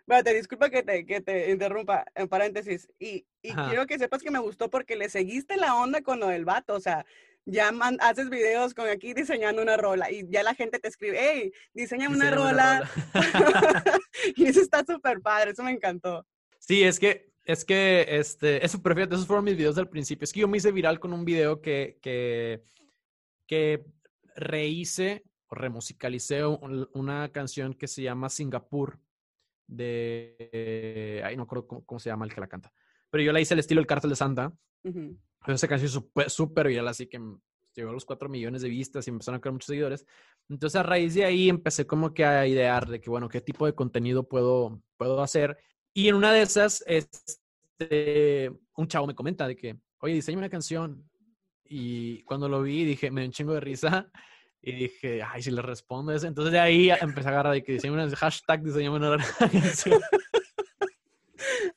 [0.06, 2.88] Bueno, te disculpa que te, que te interrumpa, en paréntesis.
[2.98, 6.28] Y, y quiero que sepas que me gustó porque le seguiste la onda con lo
[6.28, 7.06] del vato, o sea,
[7.44, 11.18] ya man, haces videos con aquí diseñando una rola y ya la gente te escribe,
[11.20, 12.88] hey, diseña una rola.
[13.14, 13.84] Una rola.
[14.36, 16.26] y eso está súper padre, eso me encantó.
[16.58, 20.24] Sí, es que es que, este, eso, pero fíjate, esos fueron mis videos del principio.
[20.24, 22.62] Es que yo me hice viral con un video que, que,
[23.46, 23.84] que
[24.36, 29.00] rehice o remusicalicé un, una canción que se llama Singapur
[29.66, 32.72] de, eh, ay, no acuerdo cómo, cómo, se llama el que la canta,
[33.10, 34.52] pero yo la hice al estilo El Cártel de Santa.
[34.84, 35.18] Uh -huh.
[35.46, 37.20] Esa canción es súper viral, así que
[37.74, 40.06] llegó a los 4 millones de vistas y empezaron a crear muchos seguidores.
[40.48, 43.66] Entonces, a raíz de ahí empecé como que a idear de que, bueno, qué tipo
[43.66, 45.58] de contenido puedo, puedo hacer
[45.94, 50.48] y en una de esas, este, un chavo me comenta de que, oye, diseña una
[50.48, 51.08] canción.
[51.64, 54.10] Y cuando lo vi, dije, me dio un chingo de risa.
[54.60, 56.26] Y dije, ay, si le respondo eso.
[56.26, 60.00] Entonces de ahí empecé a agarrar de que diseña una hashtag, diseña una canción.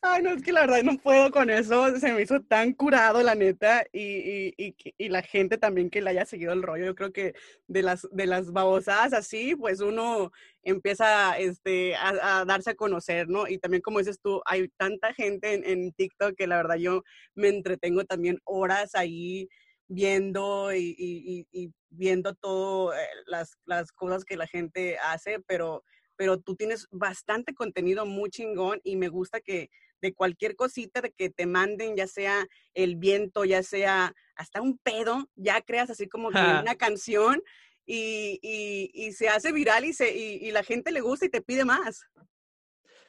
[0.07, 1.97] Ay, no, es que la verdad no puedo con eso.
[1.97, 3.85] Se me hizo tan curado, la neta.
[3.91, 6.85] Y, y, y, y, la gente también que le haya seguido el rollo.
[6.85, 7.33] Yo creo que
[7.67, 10.31] de las, de las babosadas así, pues uno
[10.61, 13.47] empieza este, a, darse a conocer, ¿no?
[13.47, 17.03] Y también, como dices tú, hay tanta gente en, en TikTok que la verdad yo
[17.33, 19.49] me entretengo también horas ahí
[19.87, 25.83] viendo y, y, viendo todas eh, las, las cosas que la gente hace, pero,
[26.15, 29.69] pero tú tienes bastante contenido muy chingón y me gusta que
[30.05, 34.77] de cualquier cosita de que te manden, ya sea el viento, ya sea hasta un
[34.77, 37.41] pedo, ya creas así como que una canción
[37.85, 41.41] y, y, y, se hace viral y, se, y, la gente le gusta y te
[41.41, 42.01] pide más.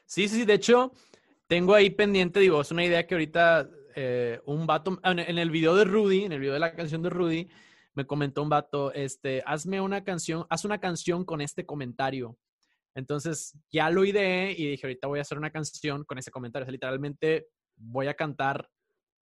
[0.04, 0.92] Sí, sí, de hecho,
[1.46, 5.74] tengo ahí pendiente, digo, es una idea que ahorita eh, un vato, en el video
[5.74, 7.48] de Rudy, en el video de la canción de Rudy,
[7.94, 12.36] me comentó un vato, este, hazme una canción, haz una canción con este comentario.
[12.96, 16.64] Entonces ya lo ideé y dije, ahorita voy a hacer una canción con ese comentario.
[16.64, 18.70] O sea, literalmente voy a cantar,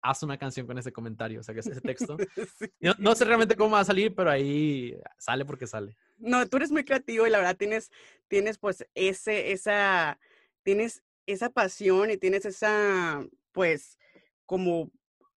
[0.03, 2.15] haz una canción con ese comentario, o sea, que es ese texto.
[2.59, 2.67] sí.
[2.79, 5.97] no, no, sé realmente cómo va a salir, pero ahí sale porque sale.
[6.17, 7.89] No, tú eres muy creativo y la verdad tienes,
[8.27, 10.19] tienes pues ese, esa,
[10.61, 13.97] tienes esa pasión y tienes esa, pues,
[14.45, 14.91] como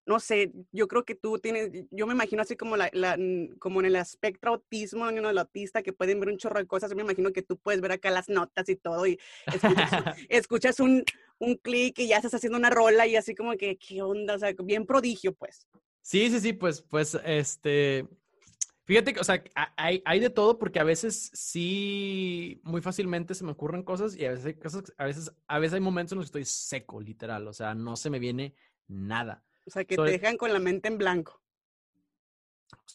[0.06, 3.18] no sé, yo creo que tú tienes, yo me imagino así como, la, la,
[3.58, 6.90] como en el espectro autismo, en el autista, que pueden ver un chorro de cosas,
[6.90, 9.90] yo me imagino que tú puedes ver acá las notas y todo, y escuchas,
[10.28, 11.04] escuchas un,
[11.38, 14.36] un clic y ya estás haciendo una rola y así como que, ¿qué onda?
[14.36, 15.66] O sea, bien prodigio, pues.
[16.02, 18.06] Sí, sí, sí, pues, pues, este,
[18.84, 19.42] fíjate que, o sea,
[19.76, 24.24] hay, hay de todo porque a veces sí, muy fácilmente se me ocurren cosas y
[24.24, 27.48] a veces, cosas, a veces, a veces hay momentos en los que estoy seco, literal,
[27.48, 28.54] o sea, no se me viene
[28.86, 29.42] nada.
[29.66, 31.42] O sea, que te dejan con la mente en blanco.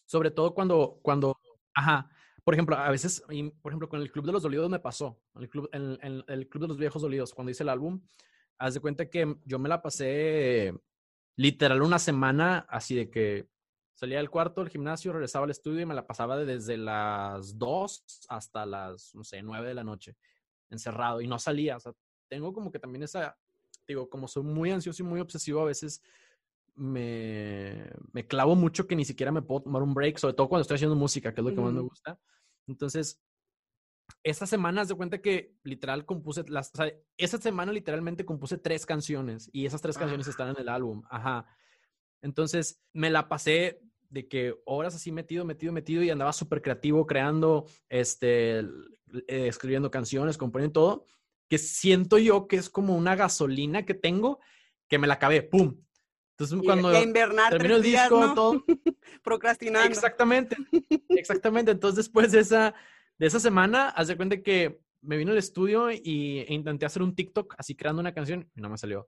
[0.05, 1.39] Sobre todo cuando, cuando,
[1.74, 2.09] ajá,
[2.43, 3.24] por ejemplo, a veces,
[3.61, 6.63] por ejemplo, con el Club de los Dolidos me pasó, el Club, en, el Club
[6.63, 8.01] de los Viejos Dolidos, cuando hice el álbum,
[8.57, 10.74] haz de cuenta que yo me la pasé
[11.36, 13.47] literal una semana así de que
[13.93, 18.26] salía del cuarto, del gimnasio, regresaba al estudio y me la pasaba desde las 2
[18.30, 20.15] hasta las, no sé, 9 de la noche,
[20.69, 21.78] encerrado y no salía.
[21.78, 21.93] O sea,
[22.28, 23.38] tengo como que también esa,
[23.88, 26.01] digo, como soy muy ansioso y muy obsesivo, a veces
[26.76, 30.61] me, me clavo mucho que ni siquiera me puedo tomar un break, sobre todo cuando
[30.61, 32.19] estoy haciendo música, que es lo que más me gusta.
[32.67, 33.22] Entonces,
[34.24, 38.86] esta semana, de cuenta que literal compuse, las, o sea, esa semana literalmente compuse tres
[38.86, 41.03] canciones y esas tres canciones están en el álbum.
[41.09, 41.47] Ajá.
[42.22, 47.07] Entonces, me la pasé de que horas así metido, metido, metido y andaba súper creativo
[47.07, 48.67] creando, este, eh,
[49.28, 51.05] escribiendo canciones, componiendo todo,
[51.49, 54.39] que siento yo que es como una gasolina que tengo
[54.88, 55.82] que me la acabé, ¡pum!
[56.41, 56.91] Entonces, cuando
[57.49, 58.65] termino el disco, todo.
[59.23, 59.87] Procrastinando.
[59.87, 60.57] Exactamente,
[61.09, 61.71] exactamente.
[61.71, 62.73] Entonces, después de esa,
[63.17, 67.03] de esa semana, haz de cuenta que me vino al estudio y e intenté hacer
[67.03, 69.07] un TikTok así creando una canción y no me salió.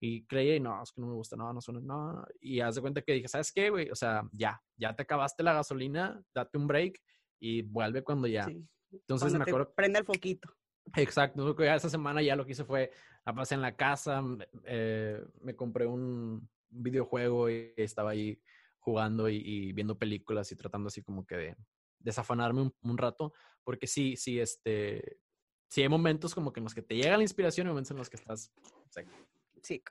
[0.00, 2.24] Y creí, y no, es que no me gusta, no, no suena, no.
[2.40, 3.90] Y haz de cuenta que dije, ¿sabes qué, güey?
[3.90, 7.00] O sea, ya, ya te acabaste la gasolina, date un break
[7.40, 8.46] y vuelve cuando ya.
[8.92, 9.72] Entonces me acuerdo.
[9.74, 10.48] Prende el foquito.
[10.96, 12.92] Exacto, esa semana ya lo que hice fue,
[13.26, 14.22] la pasé en la casa,
[14.64, 18.40] eh, me compré un videojuego y estaba ahí
[18.78, 21.56] jugando y, viendo películas y tratando así como que de
[21.98, 23.32] desafanarme un, rato,
[23.64, 25.18] porque sí, sí, este,
[25.68, 27.96] sí hay momentos como que en los que te llega la inspiración y momentos en
[27.98, 28.52] los que estás
[29.62, 29.82] Sí.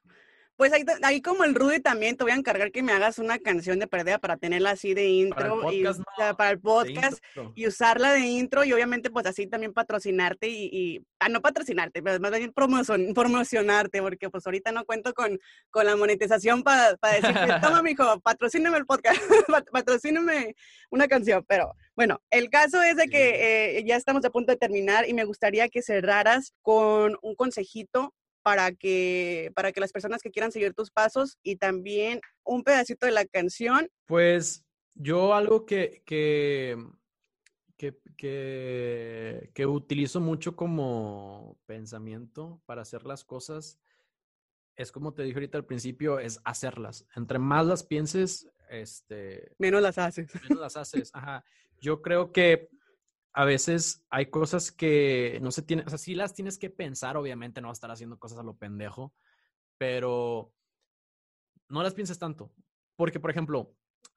[0.57, 3.37] Pues ahí, ahí, como el Rudy también te voy a encargar que me hagas una
[3.37, 7.23] canción de pérdida para tenerla así de intro para el podcast, y, para el podcast
[7.53, 12.01] y usarla de intro y obviamente pues así también patrocinarte y, y ah, no patrocinarte,
[12.01, 15.39] pero más bien promocionarte porque pues ahorita no cuento con,
[15.69, 19.21] con la monetización para pa decir, toma mijo, patrocíname el podcast,
[19.71, 20.55] patrocíname
[20.89, 24.57] una canción, pero bueno, el caso es de que eh, ya estamos a punto de
[24.57, 28.15] terminar y me gustaría que cerraras con un consejito
[28.47, 33.05] para que, para que las personas que quieran seguir tus pasos y también un pedacito
[33.05, 33.89] de la canción.
[34.05, 36.77] Pues yo algo que, que,
[38.15, 43.81] que, utilizo mucho como pensamiento para hacer las cosas
[44.77, 47.05] es como te dije ahorita al principio, es hacerlas.
[47.17, 49.51] Entre más las pienses, este...
[49.57, 50.29] Menos las haces.
[50.41, 51.43] Menos las haces, ajá.
[51.81, 52.69] Yo creo que
[53.37, 57.17] a veces hay cosas que no se tienen, o sea, sí las tienes que pensar,
[57.17, 59.13] obviamente no vas a estar haciendo cosas a lo pendejo,
[59.77, 60.55] pero
[61.69, 62.51] no las pienses tanto.
[62.95, 63.75] Porque, por ejemplo,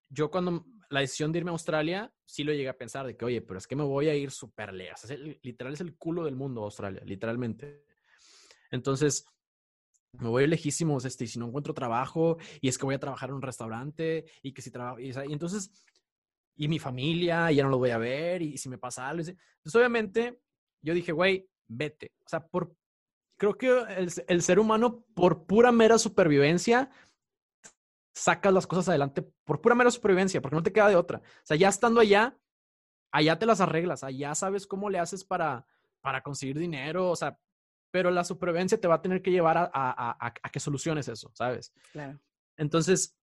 [0.09, 3.27] yo cuando la decisión de irme a Australia, sí lo llegué a pensar de que,
[3.27, 5.07] oye, pero es que me voy a ir súper lejos.
[5.43, 7.85] literal es el culo del mundo Australia, literalmente.
[8.71, 9.27] Entonces,
[10.13, 13.29] me voy lejísimos, este, y si no encuentro trabajo, y es que voy a trabajar
[13.29, 15.71] en un restaurante, y que si trabajo, y entonces
[16.57, 19.23] y mi familia, ya no lo voy a ver, y si me pasa algo.
[19.23, 20.41] Entonces, obviamente,
[20.83, 22.13] yo dije, güey, vete.
[22.25, 22.75] O sea, por,
[23.39, 26.91] creo que el, el, ser humano, por pura mera supervivencia,
[28.15, 31.19] sacas las cosas adelante por pura mera supervivencia, porque no te queda de otra.
[31.19, 32.39] O sea, ya estando allá,
[33.13, 35.67] allá te las arreglas, allá sabes cómo le haces para,
[36.01, 37.39] para conseguir dinero, o sea,
[37.91, 41.09] pero la supervivencia te va a tener que llevar a, a, a, a que soluciones
[41.09, 41.73] eso, ¿sabes?
[41.93, 42.21] Claro.
[42.57, 43.17] Entonces,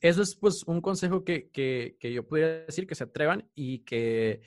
[0.00, 3.80] eso es pues un consejo que, que, que, yo podría decir, que se atrevan y
[3.80, 4.40] que,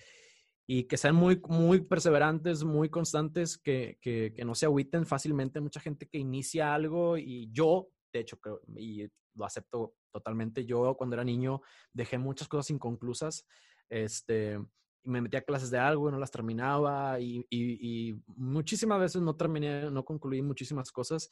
[0.66, 5.62] y que sean muy, muy perseverantes, muy constantes, que, que, que no se agüiten fácilmente.
[5.62, 8.40] Mucha gente que inicia algo y yo, de hecho,
[8.76, 13.46] y lo acepto totalmente, yo cuando era niño dejé muchas cosas inconclusas.
[13.90, 14.60] Este,
[15.04, 19.22] me metí a clases de algo y no las terminaba y, y, y, muchísimas veces
[19.22, 21.30] no terminé, no concluí muchísimas cosas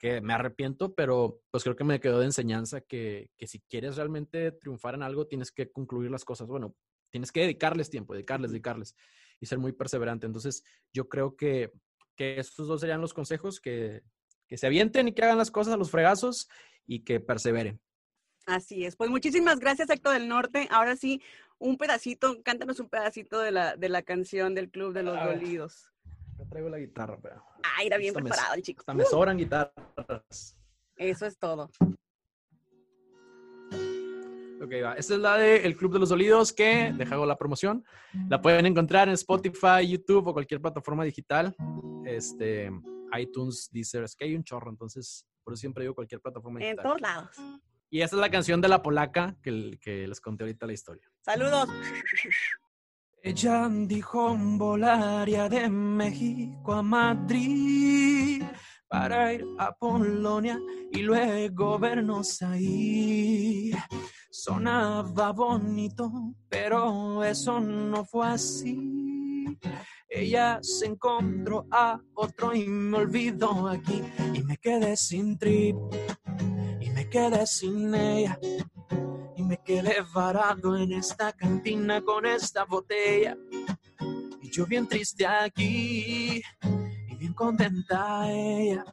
[0.00, 3.96] que me arrepiento, pero pues creo que me quedó de enseñanza que, que, si quieres
[3.96, 6.48] realmente triunfar en algo, tienes que concluir las cosas.
[6.48, 6.74] Bueno,
[7.10, 8.96] tienes que dedicarles tiempo, dedicarles, dedicarles
[9.40, 10.26] y ser muy perseverante.
[10.26, 11.70] Entonces, yo creo que,
[12.16, 14.02] que estos dos serían los consejos, que,
[14.48, 16.48] que se avienten y que hagan las cosas a los fregazos
[16.86, 17.78] y que perseveren.
[18.46, 18.96] Así es.
[18.96, 20.66] Pues muchísimas gracias, Héctor del Norte.
[20.70, 21.20] Ahora sí,
[21.58, 25.89] un pedacito, cántanos un pedacito de la, de la canción del Club de los Dolidos
[26.46, 27.42] traigo la guitarra, pero.
[27.62, 28.80] Ah, era bien preparado el chico.
[28.80, 30.56] Hasta me sobran guitarras.
[30.96, 31.70] Eso es todo.
[34.62, 34.92] Ok, va.
[34.94, 37.82] Esta es la de El Club de los Dolidos, que dejo la promoción.
[38.28, 41.56] La pueden encontrar en Spotify, YouTube o cualquier plataforma digital.
[42.04, 42.70] Este,
[43.18, 46.78] iTunes, Deezer, es que hay un chorro, entonces por eso siempre digo cualquier plataforma digital.
[46.78, 47.36] En todos lados.
[47.88, 51.10] Y esta es la canción de la polaca que, que les conté ahorita la historia.
[51.22, 51.68] Saludos.
[53.22, 58.42] Ella dijo volaría de México a Madrid
[58.88, 60.58] para ir a Polonia
[60.90, 63.72] y luego vernos ahí.
[64.30, 66.10] Sonaba bonito,
[66.48, 69.58] pero eso no fue así.
[70.08, 74.02] Ella se encontró a otro y me olvidó aquí
[74.32, 75.76] y me quedé sin trip
[76.80, 78.38] y me quedé sin ella
[79.50, 83.36] me quedé varado en esta cantina con esta botella
[84.40, 86.40] y yo bien triste aquí
[87.08, 88.84] y bien contenta ella.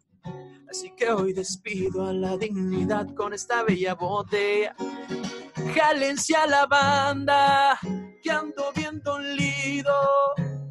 [0.67, 4.75] Así que hoy despido a la dignidad con esta bella botella.
[5.75, 7.79] Jálense a la banda,
[8.23, 9.93] que ando bien dolido.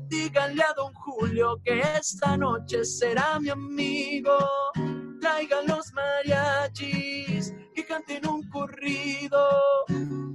[0.08, 4.36] Díganle a don Julio que esta noche será mi amigo.
[5.20, 7.54] Traigan los mariachis
[7.86, 9.38] canten un corrido.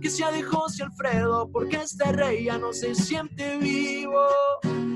[0.02, 4.26] Que sea de José Alfredo, porque este rey ya no se siente vivo.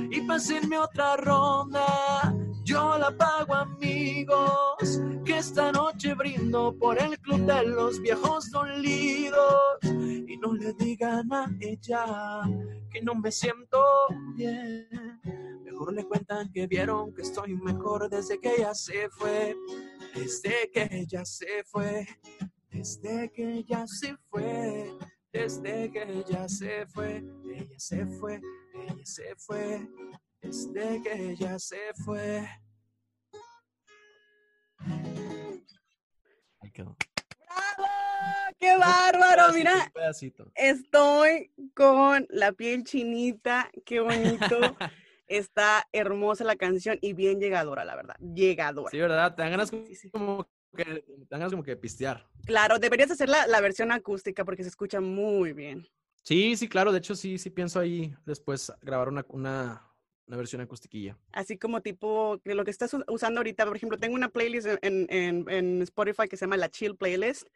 [0.10, 2.34] Y pásenme otra ronda,
[2.66, 5.00] yo la pago amigos.
[5.24, 9.80] Que esta noche brindo por el club de los viejos dolidos.
[9.84, 12.42] Y no le digan a ella
[12.92, 13.80] que no me siento
[14.36, 14.90] bien.
[15.64, 19.56] Mejor le cuentan que vieron que estoy mejor desde que ella se fue.
[20.16, 22.08] Desde que ella se fue.
[22.72, 24.92] Desde que ella se fue.
[25.32, 27.24] Desde que ella se fue.
[27.46, 28.42] Ella se fue.
[28.74, 29.88] Ella se fue.
[30.46, 32.48] Desde que ella se fue.
[36.60, 36.96] Ahí quedó.
[37.40, 37.90] ¡Bravo!
[38.60, 39.54] ¡Qué bárbaro!
[39.54, 39.92] Mira,
[40.54, 43.72] estoy con la piel chinita.
[43.86, 44.60] ¡Qué bonito!
[45.28, 48.16] Está hermosa la canción y bien llegadora, la verdad.
[48.20, 48.92] Llegadora.
[48.92, 49.34] Sí, ¿verdad?
[49.34, 49.72] Te dan ganas
[50.12, 52.30] como, que, te dan ganas como que pistear.
[52.46, 55.88] Claro, deberías hacer la, la versión acústica porque se escucha muy bien.
[56.22, 56.92] Sí, sí, claro.
[56.92, 59.95] De hecho, sí, sí pienso ahí después grabar una, una,
[60.28, 61.18] una versión acustiquilla.
[61.32, 63.66] Así como tipo de lo que estás usando ahorita.
[63.66, 67.48] Por ejemplo, tengo una playlist en, en, en Spotify que se llama la Chill Playlist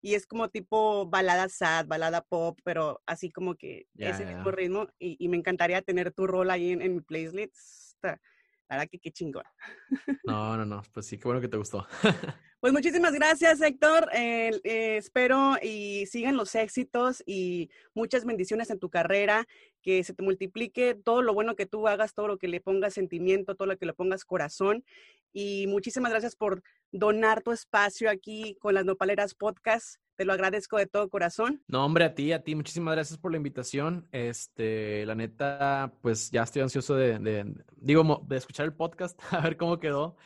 [0.00, 4.34] y es como tipo balada sad, balada pop, pero así como que Ya, ese ya.
[4.34, 7.56] mismo ritmo y, y me encantaría tener tu rol ahí en, en mi playlist.
[7.94, 8.20] Está-
[8.68, 9.44] La verdad que qué chingón.
[10.24, 10.82] No, no, no.
[10.92, 11.86] Pues sí, qué bueno que te gustó.
[12.60, 14.08] Pues muchísimas gracias, Héctor.
[14.12, 19.46] Eh, eh, espero y sigan los éxitos y muchas bendiciones en tu carrera,
[19.80, 22.94] que se te multiplique todo lo bueno que tú hagas, todo lo que le pongas
[22.94, 24.84] sentimiento, todo lo que le pongas corazón.
[25.32, 30.00] Y muchísimas gracias por donar tu espacio aquí con las Nopaleras Podcast.
[30.18, 31.62] Te lo agradezco de todo corazón.
[31.68, 34.08] No, hombre, a ti, a ti, muchísimas gracias por la invitación.
[34.10, 39.56] Este, la neta, pues ya estoy ansioso de, digo, de escuchar el podcast, a ver
[39.56, 40.16] cómo quedó.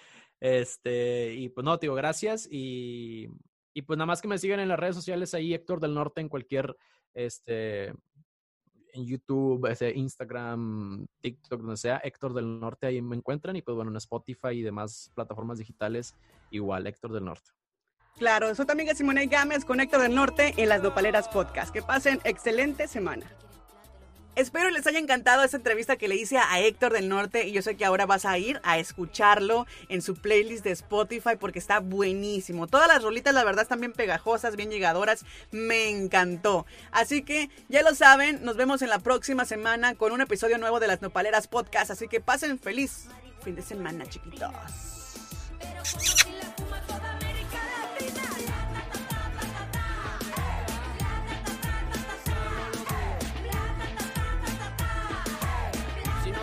[0.40, 2.48] Este, y pues no, te digo, gracias.
[2.50, 3.28] Y,
[3.74, 6.22] y pues nada más que me sigan en las redes sociales ahí, Héctor del Norte,
[6.22, 6.74] en cualquier,
[7.12, 13.56] este, en YouTube, Instagram, TikTok, donde sea, Héctor del Norte, ahí me encuentran.
[13.56, 16.16] Y pues bueno, en Spotify y demás plataformas digitales,
[16.50, 17.50] igual, Héctor del Norte.
[18.18, 21.72] Claro, soy tu amiga Simone Gámez con Héctor del Norte en las Nopaleras Podcast.
[21.72, 23.26] Que pasen excelente semana.
[24.34, 27.60] Espero les haya encantado esta entrevista que le hice a Héctor del Norte y yo
[27.60, 31.80] sé que ahora vas a ir a escucharlo en su playlist de Spotify porque está
[31.80, 32.66] buenísimo.
[32.66, 36.64] Todas las rolitas la verdad están bien pegajosas, bien llegadoras, me encantó.
[36.92, 40.80] Así que ya lo saben, nos vemos en la próxima semana con un episodio nuevo
[40.80, 43.08] de las Nopaleras Podcast, así que pasen feliz
[43.42, 44.50] fin de semana chiquitos.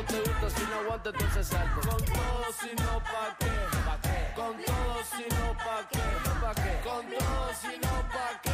[0.09, 1.87] te gusta, si no aguanta, entonces salte.
[1.87, 4.33] Con todo, si no, pa' qué.
[4.35, 5.99] Con todo, si no, pa' qué.
[6.41, 6.81] Pa' qué.
[6.83, 8.48] Con todo, si no, pa' qué.